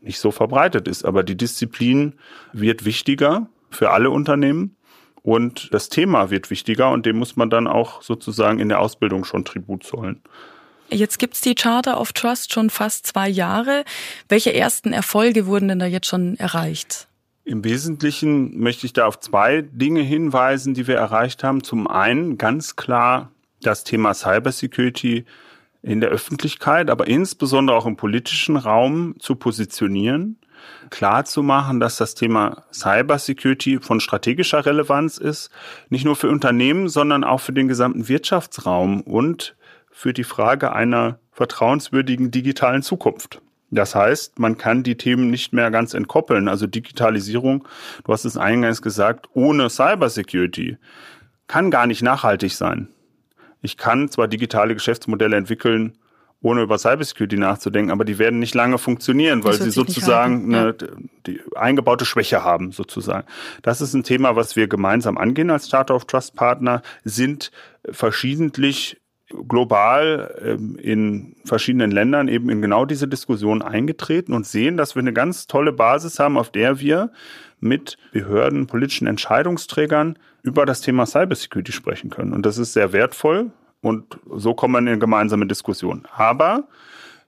nicht 0.00 0.20
so 0.20 0.30
verbreitet 0.30 0.86
ist. 0.86 1.04
Aber 1.04 1.22
die 1.22 1.36
Disziplin 1.36 2.14
wird 2.52 2.84
wichtiger 2.84 3.48
für 3.70 3.90
alle 3.90 4.10
Unternehmen. 4.10 4.76
Und 5.22 5.74
das 5.74 5.88
Thema 5.88 6.30
wird 6.30 6.50
wichtiger 6.50 6.90
und 6.90 7.04
dem 7.04 7.18
muss 7.18 7.36
man 7.36 7.50
dann 7.50 7.66
auch 7.66 8.00
sozusagen 8.00 8.60
in 8.60 8.68
der 8.68 8.80
Ausbildung 8.80 9.24
schon 9.24 9.44
Tribut 9.44 9.82
zollen. 9.82 10.22
Jetzt 10.90 11.18
gibt's 11.18 11.40
die 11.42 11.54
Charter 11.54 12.00
of 12.00 12.12
Trust 12.12 12.52
schon 12.52 12.70
fast 12.70 13.06
zwei 13.06 13.28
Jahre. 13.28 13.84
Welche 14.28 14.54
ersten 14.54 14.92
Erfolge 14.92 15.46
wurden 15.46 15.68
denn 15.68 15.78
da 15.78 15.86
jetzt 15.86 16.06
schon 16.06 16.36
erreicht? 16.38 17.08
Im 17.44 17.64
Wesentlichen 17.64 18.58
möchte 18.58 18.86
ich 18.86 18.92
da 18.92 19.06
auf 19.06 19.20
zwei 19.20 19.62
Dinge 19.62 20.00
hinweisen, 20.00 20.74
die 20.74 20.86
wir 20.86 20.96
erreicht 20.96 21.44
haben. 21.44 21.62
Zum 21.62 21.86
einen 21.86 22.38
ganz 22.38 22.76
klar 22.76 23.32
das 23.62 23.84
Thema 23.84 24.14
Cybersecurity 24.14 25.24
in 25.82 26.00
der 26.00 26.10
Öffentlichkeit, 26.10 26.90
aber 26.90 27.06
insbesondere 27.06 27.76
auch 27.76 27.86
im 27.86 27.96
politischen 27.96 28.56
Raum 28.56 29.14
zu 29.18 29.36
positionieren, 29.36 30.38
klar 30.90 31.24
zu 31.24 31.42
machen, 31.42 31.80
dass 31.80 31.96
das 31.96 32.14
Thema 32.14 32.64
Cybersecurity 32.72 33.78
von 33.80 34.00
strategischer 34.00 34.66
Relevanz 34.66 35.18
ist, 35.18 35.50
nicht 35.88 36.04
nur 36.04 36.16
für 36.16 36.28
Unternehmen, 36.28 36.88
sondern 36.88 37.24
auch 37.24 37.40
für 37.40 37.52
den 37.52 37.68
gesamten 37.68 38.08
Wirtschaftsraum 38.08 39.02
und 39.02 39.56
für 39.98 40.12
die 40.12 40.22
Frage 40.22 40.72
einer 40.72 41.18
vertrauenswürdigen 41.32 42.30
digitalen 42.30 42.82
Zukunft. 42.82 43.42
Das 43.72 43.96
heißt, 43.96 44.38
man 44.38 44.56
kann 44.56 44.84
die 44.84 44.96
Themen 44.96 45.28
nicht 45.28 45.52
mehr 45.52 45.72
ganz 45.72 45.92
entkoppeln. 45.92 46.46
Also 46.46 46.68
Digitalisierung, 46.68 47.66
du 48.04 48.12
hast 48.12 48.24
es 48.24 48.36
eingangs 48.36 48.80
gesagt, 48.80 49.26
ohne 49.32 49.68
Cybersecurity 49.68 50.76
kann 51.48 51.72
gar 51.72 51.88
nicht 51.88 52.02
nachhaltig 52.02 52.52
sein. 52.52 52.90
Ich 53.60 53.76
kann 53.76 54.08
zwar 54.08 54.28
digitale 54.28 54.74
Geschäftsmodelle 54.74 55.36
entwickeln, 55.36 55.98
ohne 56.42 56.62
über 56.62 56.78
Cybersecurity 56.78 57.36
nachzudenken, 57.36 57.90
aber 57.90 58.04
die 58.04 58.20
werden 58.20 58.38
nicht 58.38 58.54
lange 58.54 58.78
funktionieren, 58.78 59.42
weil 59.42 59.54
sie 59.54 59.72
sozusagen 59.72 60.54
eine 60.54 60.76
die 61.26 61.40
eingebaute 61.56 62.04
Schwäche 62.04 62.44
haben, 62.44 62.70
sozusagen. 62.70 63.26
Das 63.62 63.80
ist 63.80 63.94
ein 63.94 64.04
Thema, 64.04 64.36
was 64.36 64.54
wir 64.54 64.68
gemeinsam 64.68 65.18
angehen 65.18 65.50
als 65.50 65.68
Charter 65.68 65.96
of 65.96 66.04
Trust 66.04 66.36
Partner, 66.36 66.82
sind 67.02 67.50
verschiedentlich 67.90 69.00
global 69.28 70.34
ähm, 70.42 70.76
in 70.76 71.36
verschiedenen 71.44 71.90
Ländern 71.90 72.28
eben 72.28 72.48
in 72.48 72.62
genau 72.62 72.84
diese 72.84 73.08
Diskussion 73.08 73.62
eingetreten 73.62 74.32
und 74.32 74.46
sehen, 74.46 74.76
dass 74.76 74.94
wir 74.94 75.00
eine 75.00 75.12
ganz 75.12 75.46
tolle 75.46 75.72
Basis 75.72 76.18
haben, 76.18 76.38
auf 76.38 76.50
der 76.50 76.80
wir 76.80 77.12
mit 77.60 77.98
Behörden, 78.12 78.66
politischen 78.66 79.06
Entscheidungsträgern 79.06 80.18
über 80.42 80.64
das 80.64 80.80
Thema 80.80 81.06
Cybersecurity 81.06 81.72
sprechen 81.72 82.10
können. 82.10 82.32
Und 82.32 82.46
das 82.46 82.58
ist 82.58 82.72
sehr 82.72 82.92
wertvoll 82.92 83.50
und 83.80 84.18
so 84.34 84.54
kommen 84.54 84.74
wir 84.74 84.78
in 84.78 84.88
eine 84.88 84.98
gemeinsame 84.98 85.46
Diskussion. 85.46 86.06
Aber 86.14 86.68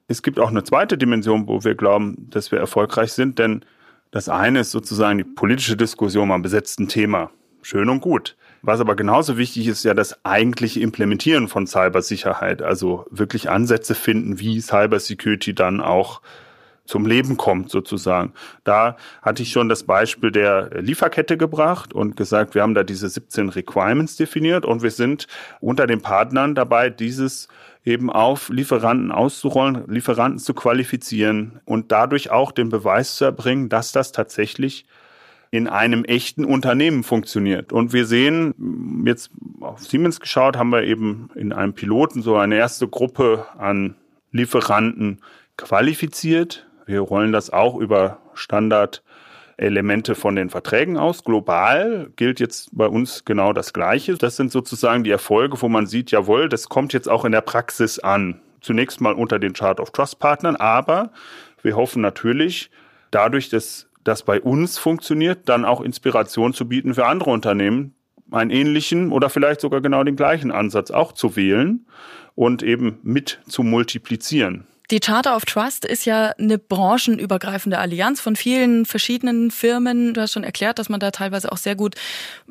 es 0.09 0.23
gibt 0.23 0.40
auch 0.40 0.50
eine 0.50 0.64
zweite 0.64 0.99
Dimension, 0.99 1.47
wo 1.47 1.62
wir 1.64 1.75
glauben, 1.75 2.28
dass 2.30 2.50
wir 2.50 2.59
erfolgreich 2.59 3.12
sind, 3.12 3.38
denn 3.38 3.64
das 4.11 4.28
eine 4.28 4.61
ist 4.61 4.73
sozusagen 4.73 5.19
die 5.19 5.25
politische 5.25 5.76
Diskussion 5.76 6.33
am 6.33 6.42
besetzten 6.42 6.88
Thema. 6.88 7.30
Schön 7.62 7.88
und 7.88 8.00
gut. 8.00 8.37
Was 8.62 8.81
aber 8.81 8.95
genauso 8.95 9.38
wichtig 9.38 9.67
ist, 9.67 9.85
ja 9.85 9.95
das 9.95 10.25
eigentliche 10.25 10.81
Implementieren 10.81 11.49
von 11.49 11.67
Cybersicherheit. 11.67 12.62
Also 12.62 13.07
wirklich 13.11 13.49
Ansätze 13.49 13.95
finden, 13.95 14.38
wie 14.38 14.61
Cybersecurity 14.61 15.55
dann 15.55 15.81
auch 15.81 16.21
zum 16.85 17.07
Leben 17.07 17.37
kommt 17.37 17.71
sozusagen. 17.71 18.33
Da 18.64 18.97
hatte 19.23 19.43
ich 19.43 19.52
schon 19.52 19.69
das 19.69 19.85
Beispiel 19.85 20.33
der 20.33 20.71
Lieferkette 20.83 21.37
gebracht 21.37 21.95
und 21.95 22.17
gesagt, 22.17 22.55
wir 22.55 22.62
haben 22.62 22.75
da 22.75 22.83
diese 22.83 23.09
17 23.09 23.49
Requirements 23.50 24.17
definiert 24.17 24.67
und 24.67 24.83
wir 24.83 24.90
sind 24.90 25.29
unter 25.61 25.87
den 25.87 26.02
Partnern 26.02 26.55
dabei, 26.55 26.90
dieses 26.90 27.49
eben 27.85 28.11
auf 28.11 28.49
Lieferanten 28.49 29.12
auszurollen, 29.12 29.85
Lieferanten 29.87 30.40
zu 30.40 30.52
qualifizieren 30.52 31.61
und 31.64 31.93
dadurch 31.93 32.31
auch 32.31 32.52
den 32.52 32.69
Beweis 32.69 33.17
zu 33.17 33.25
erbringen, 33.25 33.69
dass 33.69 33.93
das 33.93 34.12
tatsächlich 34.12 34.85
in 35.50 35.66
einem 35.66 36.04
echten 36.04 36.45
Unternehmen 36.45 37.02
funktioniert. 37.02 37.73
Und 37.73 37.92
wir 37.92 38.07
sehen, 38.07 39.02
jetzt 39.04 39.30
auf 39.61 39.80
Siemens 39.80 40.21
geschaut, 40.21 40.57
haben 40.57 40.71
wir 40.71 40.85
eben 40.85 41.30
in 41.35 41.52
einem 41.52 41.73
Piloten 41.73 42.23
so 42.23 42.37
eine 42.37 42.57
erste 42.57 42.87
Gruppe 42.87 43.47
an 43.59 43.97
Lieferanten 44.30 45.21
qualifiziert. 45.57 46.66
Wir 46.87 47.00
rollen 47.00 47.33
das 47.33 47.50
auch 47.50 47.76
über 47.76 48.19
Standardelemente 48.35 50.14
von 50.14 50.37
den 50.37 50.50
Verträgen 50.50 50.97
aus. 50.97 51.25
Global 51.25 52.11
gilt 52.14 52.38
jetzt 52.38 52.71
bei 52.73 52.87
uns 52.87 53.25
genau 53.25 53.52
das 53.52 53.73
Gleiche. 53.73 54.14
Das 54.14 54.37
sind 54.37 54.52
sozusagen 54.52 55.02
die 55.02 55.11
Erfolge, 55.11 55.61
wo 55.61 55.69
man 55.69 55.87
sieht, 55.87 56.12
jawohl, 56.12 56.49
das 56.49 56.69
kommt 56.69 56.92
jetzt 56.92 57.09
auch 57.09 57.25
in 57.25 57.33
der 57.33 57.40
Praxis 57.40 57.99
an. 57.99 58.40
Zunächst 58.61 59.00
mal 59.00 59.14
unter 59.14 59.40
den 59.40 59.52
Chart 59.52 59.80
of 59.80 59.90
Trust 59.90 60.21
Partnern, 60.21 60.54
aber 60.54 61.11
wir 61.62 61.76
hoffen 61.76 62.02
natürlich, 62.02 62.71
dadurch, 63.11 63.49
dass 63.49 63.89
das 64.11 64.25
bei 64.25 64.40
uns 64.40 64.76
funktioniert, 64.76 65.49
dann 65.49 65.64
auch 65.64 65.81
Inspiration 65.81 66.52
zu 66.52 66.69
bieten 66.69 66.95
für 66.95 67.07
andere 67.07 67.31
Unternehmen, 67.31 67.95
einen 68.33 68.50
ähnlichen 68.50 69.12
oder 69.12 69.31
vielleicht 69.31 69.61
sogar 69.61 69.81
genau 69.81 70.02
den 70.02 70.17
gleichen 70.17 70.50
Ansatz 70.50 70.90
auch 70.90 71.12
zu 71.12 71.37
wählen 71.37 71.87
und 72.35 72.62
eben 72.62 72.99
mit 73.02 73.40
zu 73.49 73.62
multiplizieren. 73.62 74.67
Die 74.90 74.99
Charter 74.99 75.37
of 75.37 75.44
Trust 75.44 75.85
ist 75.85 76.04
ja 76.04 76.35
eine 76.37 76.59
branchenübergreifende 76.59 77.78
Allianz 77.78 78.20
von 78.20 78.35
vielen 78.35 78.87
verschiedenen 78.87 79.52
Firmen. 79.52 80.14
Du 80.14 80.20
hast 80.20 80.32
schon 80.32 80.42
erklärt, 80.42 80.80
dass 80.80 80.88
man 80.88 80.99
da 80.99 81.12
teilweise 81.12 81.52
auch 81.52 81.59
sehr 81.59 81.76
gut 81.76 81.94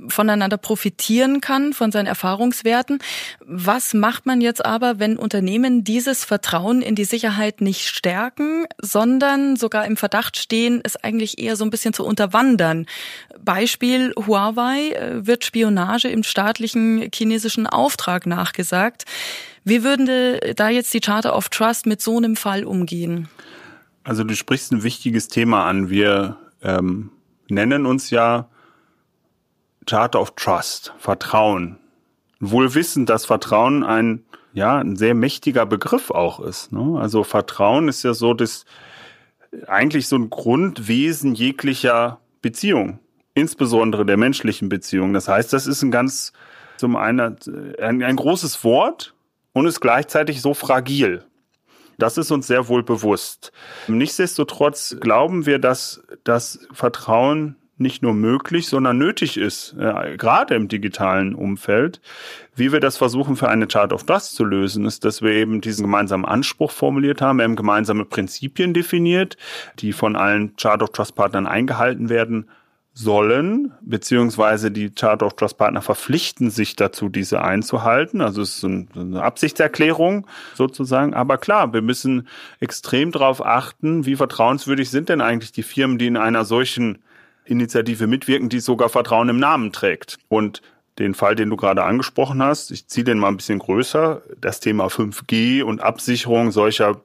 voneinander 0.07 0.55
profitieren 0.55 1.41
kann, 1.41 1.73
von 1.73 1.91
seinen 1.91 2.05
Erfahrungswerten. 2.05 2.99
Was 3.41 3.93
macht 3.93 4.25
man 4.25 4.39
jetzt 4.39 4.63
aber, 4.63 4.99
wenn 4.99 5.17
Unternehmen 5.17 5.83
dieses 5.83 6.23
Vertrauen 6.23 6.81
in 6.81 6.95
die 6.95 7.03
Sicherheit 7.03 7.59
nicht 7.59 7.89
stärken, 7.89 8.65
sondern 8.81 9.57
sogar 9.57 9.85
im 9.85 9.97
Verdacht 9.97 10.37
stehen, 10.37 10.79
es 10.81 10.95
eigentlich 10.95 11.39
eher 11.39 11.57
so 11.57 11.65
ein 11.65 11.71
bisschen 11.71 11.93
zu 11.93 12.05
unterwandern? 12.05 12.85
Beispiel 13.43 14.13
Huawei 14.15 14.91
äh, 14.91 15.27
wird 15.27 15.43
Spionage 15.43 16.07
im 16.07 16.23
staatlichen 16.23 17.09
chinesischen 17.13 17.67
Auftrag 17.67 18.25
nachgesagt. 18.25 19.03
Wie 19.69 19.83
würde 19.83 20.39
da 20.55 20.69
jetzt 20.69 20.91
die 20.95 20.99
Charter 20.99 21.35
of 21.35 21.49
Trust 21.49 21.85
mit 21.85 22.01
so 22.01 22.17
einem 22.17 22.35
Fall 22.35 22.63
umgehen? 22.63 23.29
Also 24.03 24.23
du 24.23 24.35
sprichst 24.35 24.71
ein 24.71 24.81
wichtiges 24.81 25.27
Thema 25.27 25.65
an. 25.65 25.91
Wir 25.91 26.37
ähm, 26.63 27.11
nennen 27.49 27.85
uns 27.85 28.09
ja 28.09 28.49
Charter 29.85 30.21
of 30.21 30.31
Trust, 30.35 30.93
Vertrauen. 30.97 31.77
Wohl 32.39 32.73
wissend, 32.73 33.09
dass 33.09 33.25
Vertrauen 33.25 33.83
ein, 33.83 34.23
ja, 34.53 34.79
ein 34.79 34.95
sehr 34.95 35.13
mächtiger 35.13 35.67
Begriff 35.67 36.09
auch 36.09 36.39
ist. 36.39 36.71
Ne? 36.71 36.99
Also 36.99 37.23
Vertrauen 37.23 37.89
ist 37.89 38.01
ja 38.01 38.15
so 38.15 38.33
das, 38.33 38.65
eigentlich 39.67 40.07
so 40.07 40.15
ein 40.15 40.31
Grundwesen 40.31 41.35
jeglicher 41.35 42.19
Beziehung, 42.41 42.97
insbesondere 43.35 44.03
der 44.03 44.17
menschlichen 44.17 44.67
Beziehung. 44.67 45.13
Das 45.13 45.27
heißt, 45.27 45.53
das 45.53 45.67
ist 45.67 45.83
ein 45.83 45.91
ganz, 45.91 46.33
zum 46.77 46.95
einen 46.95 47.37
ein, 47.79 48.01
ein 48.01 48.15
großes 48.15 48.63
Wort 48.63 49.13
und 49.59 49.67
ist 49.67 49.81
gleichzeitig 49.81 50.41
so 50.41 50.53
fragil. 50.53 51.25
Das 51.97 52.17
ist 52.17 52.31
uns 52.31 52.47
sehr 52.47 52.69
wohl 52.69 52.81
bewusst. 52.81 53.51
Nichtsdestotrotz 53.89 54.95
glauben 55.01 55.45
wir, 55.45 55.59
dass 55.59 56.01
das 56.23 56.65
Vertrauen 56.71 57.57
nicht 57.75 58.01
nur 58.01 58.13
möglich, 58.13 58.67
sondern 58.67 58.97
nötig 58.97 59.35
ist, 59.35 59.75
äh, 59.77 60.15
gerade 60.15 60.55
im 60.55 60.69
digitalen 60.69 61.35
Umfeld. 61.35 61.99
Wie 62.55 62.71
wir 62.71 62.79
das 62.79 62.95
versuchen 62.95 63.35
für 63.35 63.49
eine 63.49 63.67
Chart 63.67 63.91
of 63.91 64.05
Trust 64.05 64.35
zu 64.35 64.45
lösen, 64.45 64.85
ist, 64.85 65.03
dass 65.03 65.21
wir 65.21 65.31
eben 65.31 65.59
diesen 65.59 65.83
gemeinsamen 65.83 66.25
Anspruch 66.25 66.71
formuliert 66.71 67.21
haben, 67.21 67.39
wir 67.39 67.43
haben 67.43 67.57
gemeinsame 67.57 68.05
Prinzipien 68.05 68.73
definiert, 68.73 69.35
die 69.79 69.91
von 69.91 70.15
allen 70.15 70.55
Chart 70.55 70.81
of 70.81 70.91
Trust 70.91 71.15
Partnern 71.15 71.47
eingehalten 71.47 72.07
werden 72.07 72.49
sollen, 72.93 73.73
beziehungsweise 73.81 74.71
die 74.71 74.89
Chart 74.89 75.23
of 75.23 75.35
Trust 75.35 75.57
Partner 75.57 75.81
verpflichten 75.81 76.49
sich 76.49 76.75
dazu, 76.75 77.07
diese 77.07 77.41
einzuhalten. 77.41 78.21
Also 78.21 78.41
es 78.41 78.57
ist 78.57 78.65
eine 78.65 79.21
Absichtserklärung 79.21 80.27
sozusagen. 80.55 81.13
Aber 81.13 81.37
klar, 81.37 81.73
wir 81.73 81.81
müssen 81.81 82.27
extrem 82.59 83.11
darauf 83.11 83.45
achten, 83.45 84.05
wie 84.05 84.15
vertrauenswürdig 84.15 84.89
sind 84.89 85.09
denn 85.09 85.21
eigentlich 85.21 85.51
die 85.51 85.63
Firmen, 85.63 85.97
die 85.97 86.07
in 86.07 86.17
einer 86.17 86.45
solchen 86.45 86.99
Initiative 87.45 88.07
mitwirken, 88.07 88.49
die 88.49 88.59
sogar 88.59 88.89
Vertrauen 88.89 89.29
im 89.29 89.39
Namen 89.39 89.71
trägt. 89.71 90.17
Und 90.27 90.61
den 90.99 91.13
Fall, 91.13 91.35
den 91.35 91.49
du 91.49 91.55
gerade 91.55 91.83
angesprochen 91.83 92.43
hast, 92.43 92.71
ich 92.71 92.87
ziehe 92.87 93.05
den 93.05 93.19
mal 93.19 93.29
ein 93.29 93.37
bisschen 93.37 93.59
größer, 93.59 94.21
das 94.39 94.59
Thema 94.59 94.87
5G 94.87 95.63
und 95.63 95.81
Absicherung 95.81 96.51
solcher 96.51 97.01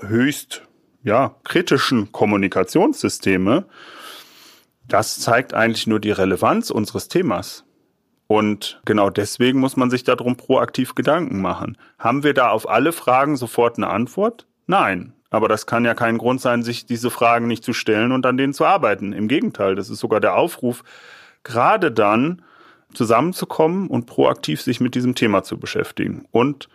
höchst 0.00 0.62
ja, 1.02 1.36
kritischen 1.44 2.10
Kommunikationssysteme, 2.12 3.66
das 4.88 5.20
zeigt 5.20 5.54
eigentlich 5.54 5.86
nur 5.86 6.00
die 6.00 6.10
Relevanz 6.10 6.70
unseres 6.70 7.08
Themas. 7.08 7.64
Und 8.26 8.80
genau 8.84 9.10
deswegen 9.10 9.60
muss 9.60 9.76
man 9.76 9.90
sich 9.90 10.04
darum 10.04 10.36
proaktiv 10.36 10.94
Gedanken 10.94 11.40
machen. 11.40 11.76
Haben 11.98 12.22
wir 12.22 12.34
da 12.34 12.50
auf 12.50 12.68
alle 12.68 12.92
Fragen 12.92 13.36
sofort 13.36 13.76
eine 13.76 13.88
Antwort? 13.88 14.46
Nein. 14.66 15.12
Aber 15.30 15.48
das 15.48 15.66
kann 15.66 15.84
ja 15.84 15.94
kein 15.94 16.16
Grund 16.16 16.40
sein, 16.40 16.62
sich 16.62 16.86
diese 16.86 17.10
Fragen 17.10 17.48
nicht 17.48 17.64
zu 17.64 17.72
stellen 17.72 18.12
und 18.12 18.24
an 18.24 18.36
denen 18.36 18.54
zu 18.54 18.64
arbeiten. 18.64 19.12
Im 19.12 19.26
Gegenteil, 19.26 19.74
das 19.74 19.90
ist 19.90 19.98
sogar 19.98 20.20
der 20.20 20.36
Aufruf, 20.36 20.84
gerade 21.42 21.90
dann 21.90 22.42
zusammenzukommen 22.92 23.88
und 23.88 24.06
proaktiv 24.06 24.62
sich 24.62 24.80
mit 24.80 24.94
diesem 24.94 25.16
Thema 25.16 25.42
zu 25.42 25.58
beschäftigen. 25.58 26.26
Und, 26.30 26.68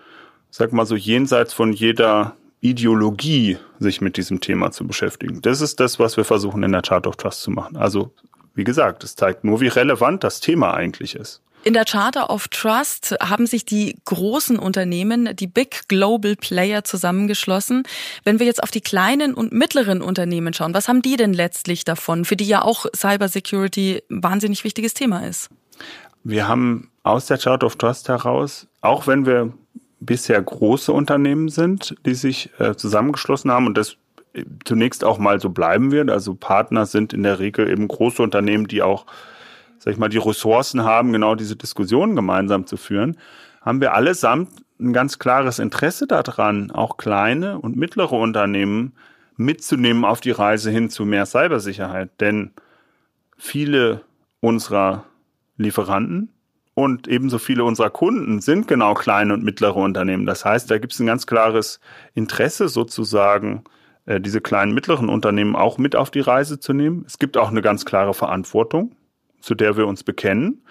sag 0.50 0.74
mal 0.74 0.86
so, 0.86 0.96
jenseits 0.96 1.54
von 1.54 1.72
jeder 1.72 2.36
Ideologie 2.62 3.58
sich 3.80 4.02
mit 4.02 4.18
diesem 4.18 4.42
Thema 4.42 4.72
zu 4.72 4.86
beschäftigen. 4.86 5.42
Das 5.42 5.62
ist 5.62 5.80
das, 5.80 6.00
was 6.00 6.18
wir 6.18 6.26
versuchen 6.26 6.64
in 6.64 6.72
der 6.72 6.82
Chart 6.82 7.08
of 7.08 7.16
Trust 7.16 7.42
zu 7.42 7.52
machen. 7.52 7.78
Also, 7.78 8.14
wie 8.54 8.64
gesagt, 8.64 9.04
es 9.04 9.16
zeigt 9.16 9.44
nur, 9.44 9.62
wie 9.62 9.68
relevant 9.68 10.24
das 10.24 10.40
Thema 10.40 10.74
eigentlich 10.74 11.16
ist. 11.16 11.42
In 11.66 11.74
der 11.74 11.84
Charter 11.84 12.30
of 12.30 12.48
Trust 12.48 13.16
haben 13.22 13.46
sich 13.46 13.66
die 13.66 13.98
großen 14.06 14.58
Unternehmen, 14.58 15.36
die 15.36 15.48
Big 15.48 15.90
Global 15.90 16.38
Player 16.38 16.86
zusammengeschlossen. 16.86 17.84
Wenn 18.24 18.40
wir 18.40 18.46
jetzt 18.46 18.64
auf 18.64 18.72
die 18.72 18.80
kleinen 18.80 19.34
und 19.34 19.52
mittleren 19.52 20.02
Unternehmen 20.02 20.54
schauen, 20.54 20.74
was 20.74 20.88
haben 20.88 21.02
die 21.02 21.18
denn 21.18 21.34
letztlich 21.34 21.84
davon, 21.84 22.24
für 22.24 22.38
die 22.38 22.46
ja 22.46 22.62
auch 22.62 22.86
Cybersecurity 22.96 24.04
ein 24.10 24.24
wahnsinnig 24.24 24.64
wichtiges 24.64 24.94
Thema 24.94 25.28
ist? 25.28 25.50
Wir 26.24 26.48
haben 26.48 26.92
aus 27.04 27.26
der 27.26 27.38
Charter 27.38 27.68
of 27.68 27.76
Trust 27.76 28.08
heraus, 28.08 28.68
auch 28.80 29.06
wenn 29.08 29.26
wir 29.26 29.54
bisher 30.00 30.42
große 30.42 30.92
Unternehmen 30.92 31.50
sind, 31.50 31.96
die 32.06 32.14
sich 32.14 32.50
äh, 32.60 32.76
zusammengeschlossen 32.76 33.52
haben 33.52 33.68
und 33.68 33.78
das 33.78 33.98
äh, 34.34 34.44
zunächst 34.66 35.04
auch 35.04 35.18
mal 35.18 35.40
so 35.40 35.50
bleiben 35.50 35.92
wird. 35.92 36.10
Also 36.10 36.36
Partner 36.36 36.86
sind 36.86 37.14
in 37.14 37.24
der 37.24 37.40
Regel 37.40 37.70
eben 37.70 37.88
große 37.88 38.22
Unternehmen, 38.22 38.68
die 38.68 38.82
auch, 38.82 39.06
sag 39.78 39.94
ich 39.94 40.00
mal, 40.00 40.10
die 40.10 40.18
Ressourcen 40.18 40.84
haben, 40.84 41.12
genau 41.12 41.36
diese 41.36 41.56
Diskussionen 41.56 42.16
gemeinsam 42.16 42.66
zu 42.66 42.78
führen. 42.78 43.18
Haben 43.62 43.82
wir 43.82 43.94
allesamt 43.94 44.50
ein 44.80 44.94
ganz 44.94 45.20
klares 45.20 45.60
Interesse 45.60 46.08
daran, 46.08 46.72
auch 46.72 46.98
kleine 46.98 47.60
und 47.60 47.76
mittlere 47.76 48.14
Unternehmen 48.14 48.94
mitzunehmen 49.36 50.06
auf 50.06 50.22
die 50.22 50.32
Reise 50.32 50.70
hin 50.70 50.90
zu 50.90 51.06
mehr 51.06 51.26
Cybersicherheit. 51.26 52.10
Denn 52.20 52.52
viele 53.38 54.02
unserer 54.42 55.06
Lieferanten 55.58 56.30
und 56.80 57.08
ebenso 57.08 57.40
viele 57.40 57.64
unserer 57.64 57.90
Kunden 57.90 58.42
sind 58.42 58.68
genau 58.68 58.94
kleine 58.94 59.34
und 59.34 59.44
mittlere 59.44 59.76
Unternehmen. 59.76 60.26
Das 60.26 60.46
heißt, 60.46 60.72
da 60.72 60.78
gibt 60.78 60.94
es 60.94 61.00
ein 61.00 61.08
ganz 61.08 61.28
klares 61.28 61.80
Interesse 62.14 62.70
sozusagen, 62.70 63.64
äh, 64.06 64.22
diese 64.22 64.42
kleinen 64.42 64.74
mittleren 64.74 65.10
Unternehmen 65.10 65.56
auch 65.56 65.78
mit 65.78 65.96
auf 65.96 66.12
die 66.12 66.22
Reise 66.22 66.60
zu 66.60 66.74
nehmen. 66.74 67.04
Es 67.06 67.20
gibt 67.20 67.38
auch 67.38 67.50
eine 67.50 67.62
ganz 67.62 67.86
klare 67.86 68.14
Verantwortung 68.14 68.96
zu 69.42 69.56
der 69.56 69.78
wir 69.78 69.88
uns 69.88 70.04
bekennen. 70.04 70.62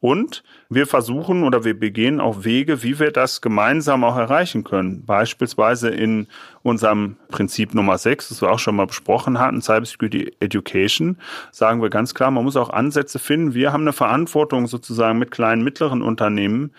Und 0.00 0.42
wir 0.68 0.86
versuchen 0.86 1.44
oder 1.44 1.64
wir 1.64 1.78
begehen 1.78 2.20
auch 2.20 2.44
Wege, 2.44 2.82
wie 2.82 2.98
wir 2.98 3.10
das 3.10 3.40
gemeinsam 3.40 4.04
auch 4.04 4.16
erreichen 4.16 4.64
können. 4.64 5.04
Beispielsweise 5.04 5.90
in 5.90 6.26
unserem 6.62 7.16
Prinzip 7.28 7.74
Nummer 7.74 7.98
6, 7.98 8.28
das 8.28 8.42
wir 8.42 8.50
auch 8.50 8.58
schon 8.58 8.76
mal 8.76 8.86
besprochen 8.86 9.38
hatten, 9.38 9.62
Cybersecurity 9.62 10.36
Education, 10.40 11.18
sagen 11.52 11.82
wir 11.82 11.90
ganz 11.90 12.14
klar, 12.14 12.30
man 12.30 12.44
muss 12.44 12.56
auch 12.56 12.70
Ansätze 12.70 13.18
finden. 13.18 13.54
Wir 13.54 13.72
haben 13.72 13.82
eine 13.82 13.92
Verantwortung 13.92 14.66
sozusagen 14.66 15.18
mit 15.18 15.30
kleinen, 15.30 15.62
mittleren 15.62 16.02
Unternehmen, 16.02 16.72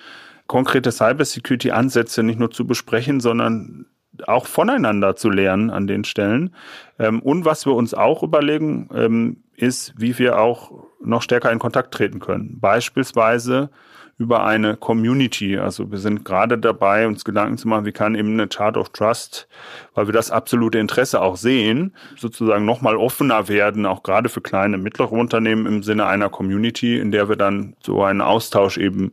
konkrete 0.47 0.91
Cybersecurity-Ansätze 0.91 2.23
nicht 2.23 2.39
nur 2.39 2.51
zu 2.51 2.67
besprechen, 2.67 3.19
sondern 3.19 3.85
auch 4.27 4.45
voneinander 4.45 5.15
zu 5.15 5.29
lernen 5.29 5.69
an 5.69 5.87
den 5.87 6.03
Stellen. 6.03 6.53
Ähm, 6.99 7.21
und 7.21 7.45
was 7.45 7.65
wir 7.65 7.73
uns 7.73 7.93
auch 7.93 8.23
überlegen, 8.23 8.89
ähm, 8.93 9.37
ist, 9.55 9.93
wie 9.97 10.17
wir 10.17 10.39
auch 10.39 10.71
noch 11.03 11.21
stärker 11.21 11.51
in 11.51 11.59
Kontakt 11.59 11.93
treten 11.93 12.19
können. 12.19 12.59
Beispielsweise 12.59 13.69
über 14.17 14.45
eine 14.45 14.77
Community. 14.77 15.57
Also 15.57 15.91
wir 15.91 15.97
sind 15.97 16.23
gerade 16.23 16.57
dabei, 16.57 17.05
uns 17.05 17.25
Gedanken 17.25 17.57
zu 17.57 17.67
machen, 17.67 17.85
wie 17.85 17.91
kann 17.91 18.15
eben 18.15 18.33
eine 18.33 18.47
Chart 18.47 18.77
of 18.77 18.89
Trust, 18.89 19.47
weil 19.93 20.07
wir 20.07 20.13
das 20.13 20.31
absolute 20.31 20.79
Interesse 20.79 21.21
auch 21.21 21.35
sehen, 21.35 21.93
sozusagen 22.15 22.63
nochmal 22.63 22.95
offener 22.95 23.49
werden, 23.49 23.85
auch 23.85 24.03
gerade 24.03 24.29
für 24.29 24.41
kleine, 24.41 24.77
mittlere 24.77 25.11
Unternehmen 25.11 25.65
im 25.65 25.83
Sinne 25.83 26.05
einer 26.05 26.29
Community, 26.29 26.97
in 26.97 27.11
der 27.11 27.27
wir 27.27 27.35
dann 27.35 27.75
so 27.83 28.03
einen 28.03 28.21
Austausch 28.21 28.77
eben 28.77 29.11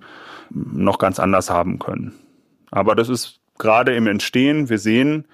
noch 0.50 0.98
ganz 0.98 1.18
anders 1.18 1.50
haben 1.50 1.78
können. 1.80 2.14
Aber 2.70 2.94
das 2.94 3.08
ist 3.08 3.41
gerade 3.58 3.94
im 3.94 4.06
Entstehen. 4.06 4.68
Wir 4.68 4.78
sehen 4.78 5.26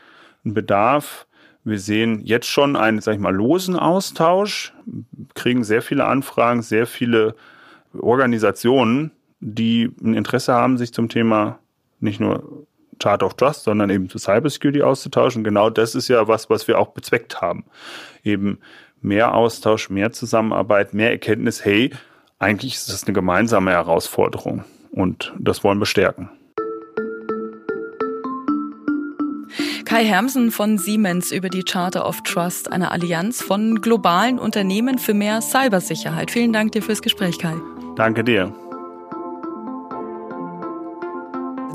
einen 0.44 0.54
Bedarf. 0.54 1.26
Wir 1.64 1.78
sehen 1.78 2.22
jetzt 2.24 2.46
schon 2.46 2.76
einen, 2.76 3.00
sag 3.00 3.14
ich 3.14 3.20
mal, 3.20 3.34
losen 3.34 3.76
Austausch, 3.76 4.72
kriegen 5.34 5.64
sehr 5.64 5.82
viele 5.82 6.06
Anfragen, 6.06 6.62
sehr 6.62 6.86
viele 6.86 7.34
Organisationen, 7.98 9.10
die 9.40 9.90
ein 10.02 10.14
Interesse 10.14 10.54
haben, 10.54 10.78
sich 10.78 10.94
zum 10.94 11.08
Thema 11.08 11.58
nicht 12.00 12.20
nur 12.20 12.66
Chart 12.98 13.22
of 13.22 13.34
Trust, 13.34 13.64
sondern 13.64 13.90
eben 13.90 14.08
zu 14.08 14.18
Cybersecurity 14.18 14.82
auszutauschen. 14.82 15.44
Genau 15.44 15.68
das 15.70 15.94
ist 15.94 16.08
ja 16.08 16.26
was, 16.26 16.48
was 16.48 16.68
wir 16.68 16.78
auch 16.78 16.88
bezweckt 16.88 17.40
haben. 17.40 17.64
Eben 18.24 18.58
mehr 19.00 19.34
Austausch, 19.34 19.90
mehr 19.90 20.12
Zusammenarbeit, 20.12 20.94
mehr 20.94 21.10
Erkenntnis. 21.10 21.64
Hey, 21.64 21.90
eigentlich 22.38 22.74
ist 22.74 22.88
das 22.88 23.04
eine 23.04 23.12
gemeinsame 23.12 23.72
Herausforderung 23.72 24.64
und 24.90 25.34
das 25.38 25.62
wollen 25.64 25.78
wir 25.78 25.86
stärken. 25.86 26.30
Kai 29.98 30.04
Hermsen 30.04 30.52
von 30.52 30.78
Siemens 30.78 31.32
über 31.32 31.48
die 31.48 31.64
Charter 31.64 32.06
of 32.06 32.22
Trust, 32.22 32.70
eine 32.70 32.92
Allianz 32.92 33.42
von 33.42 33.80
globalen 33.80 34.38
Unternehmen 34.38 34.96
für 34.96 35.12
mehr 35.12 35.40
Cybersicherheit. 35.40 36.30
Vielen 36.30 36.52
Dank 36.52 36.70
dir 36.70 36.82
fürs 36.82 37.02
Gespräch, 37.02 37.40
Kai. 37.40 37.56
Danke 37.96 38.22
dir. 38.22 38.54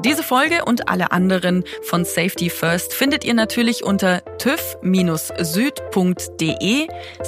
Diese 0.06 0.24
Folge 0.24 0.64
und 0.64 0.88
alle 0.88 1.12
anderen 1.12 1.66
von 1.82 2.06
Safety 2.06 2.50
First 2.50 2.94
findet 2.94 3.26
ihr 3.26 3.34
natürlich 3.34 3.84
unter 3.84 4.22
tüv-süd.de 4.38 4.88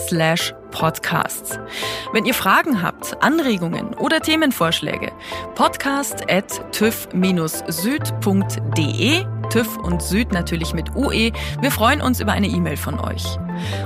slash 0.07 0.53
podcasts. 0.71 1.59
Wenn 2.13 2.23
ihr 2.23 2.33
Fragen 2.33 2.81
habt, 2.81 3.21
Anregungen 3.21 3.93
oder 3.95 4.21
Themenvorschläge, 4.21 5.11
podcast 5.55 6.31
at 6.31 6.71
tüv-süd.de 6.71 7.15
TÜV 9.49 9.77
und 9.77 10.01
Süd 10.01 10.31
natürlich 10.31 10.73
mit 10.73 10.95
UE. 10.95 11.31
Wir 11.61 11.71
freuen 11.71 12.01
uns 12.01 12.19
über 12.19 12.31
eine 12.31 12.47
E-Mail 12.47 12.77
von 12.77 12.99
euch. 12.99 13.23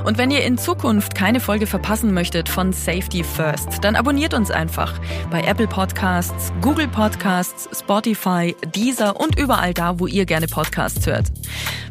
Und 0.05 0.17
wenn 0.17 0.31
ihr 0.31 0.43
in 0.43 0.57
Zukunft 0.57 1.15
keine 1.15 1.39
Folge 1.39 1.67
verpassen 1.67 2.13
möchtet 2.13 2.49
von 2.49 2.73
Safety 2.73 3.23
First, 3.23 3.83
dann 3.83 3.95
abonniert 3.95 4.33
uns 4.33 4.51
einfach 4.51 4.99
bei 5.29 5.41
Apple 5.41 5.67
Podcasts, 5.67 6.51
Google 6.61 6.87
Podcasts, 6.87 7.69
Spotify, 7.77 8.55
Deezer 8.75 9.19
und 9.19 9.37
überall 9.37 9.73
da, 9.73 9.99
wo 9.99 10.07
ihr 10.07 10.25
gerne 10.25 10.47
Podcasts 10.47 11.05
hört. 11.05 11.27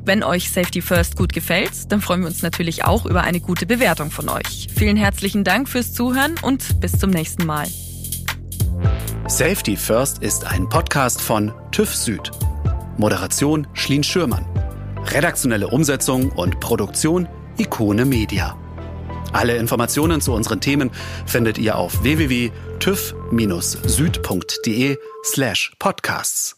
Wenn 0.05 0.23
euch 0.23 0.51
Safety 0.51 0.81
First 0.81 1.17
gut 1.17 1.33
gefällt, 1.33 1.93
dann 1.93 2.01
freuen 2.01 2.21
wir 2.21 2.29
uns 2.29 2.43
natürlich 2.43 2.85
auch 2.85 3.07
über 3.07 3.23
eine 3.23 3.41
gute 3.41 3.67
Bewertung 3.67 4.11
von 4.11 4.29
euch. 4.29 4.69
Vielen 4.75 4.97
herzlichen 4.97 5.45
Dank 5.45 5.69
fürs 5.69 5.93
Zuhören 5.93 6.35
und 6.43 6.81
bis 6.81 6.99
zum 6.99 7.11
nächsten 7.11 7.47
Mal. 7.47 7.67
Safety 9.27 9.77
First 9.77 10.23
ist 10.23 10.47
ein 10.47 10.69
Podcast 10.69 11.21
von 11.21 11.53
TÜV 11.71 11.95
Süd. 11.95 12.31
Moderation 12.99 13.67
Schlien 13.73 14.03
Schürmann. 14.03 14.45
Redaktionelle 15.07 15.69
Umsetzung 15.69 16.31
und 16.33 16.61
Produktion 16.61 17.27
Ikone 17.57 18.05
Media. 18.05 18.59
Alle 19.33 19.57
Informationen 19.57 20.21
zu 20.21 20.35
unseren 20.35 20.61
Themen 20.61 20.91
findet 21.25 21.57
ihr 21.59 21.77
auf 21.77 22.03
www.tüv-süd.de 22.03 24.99
slash 25.25 25.73
podcasts. 25.79 26.58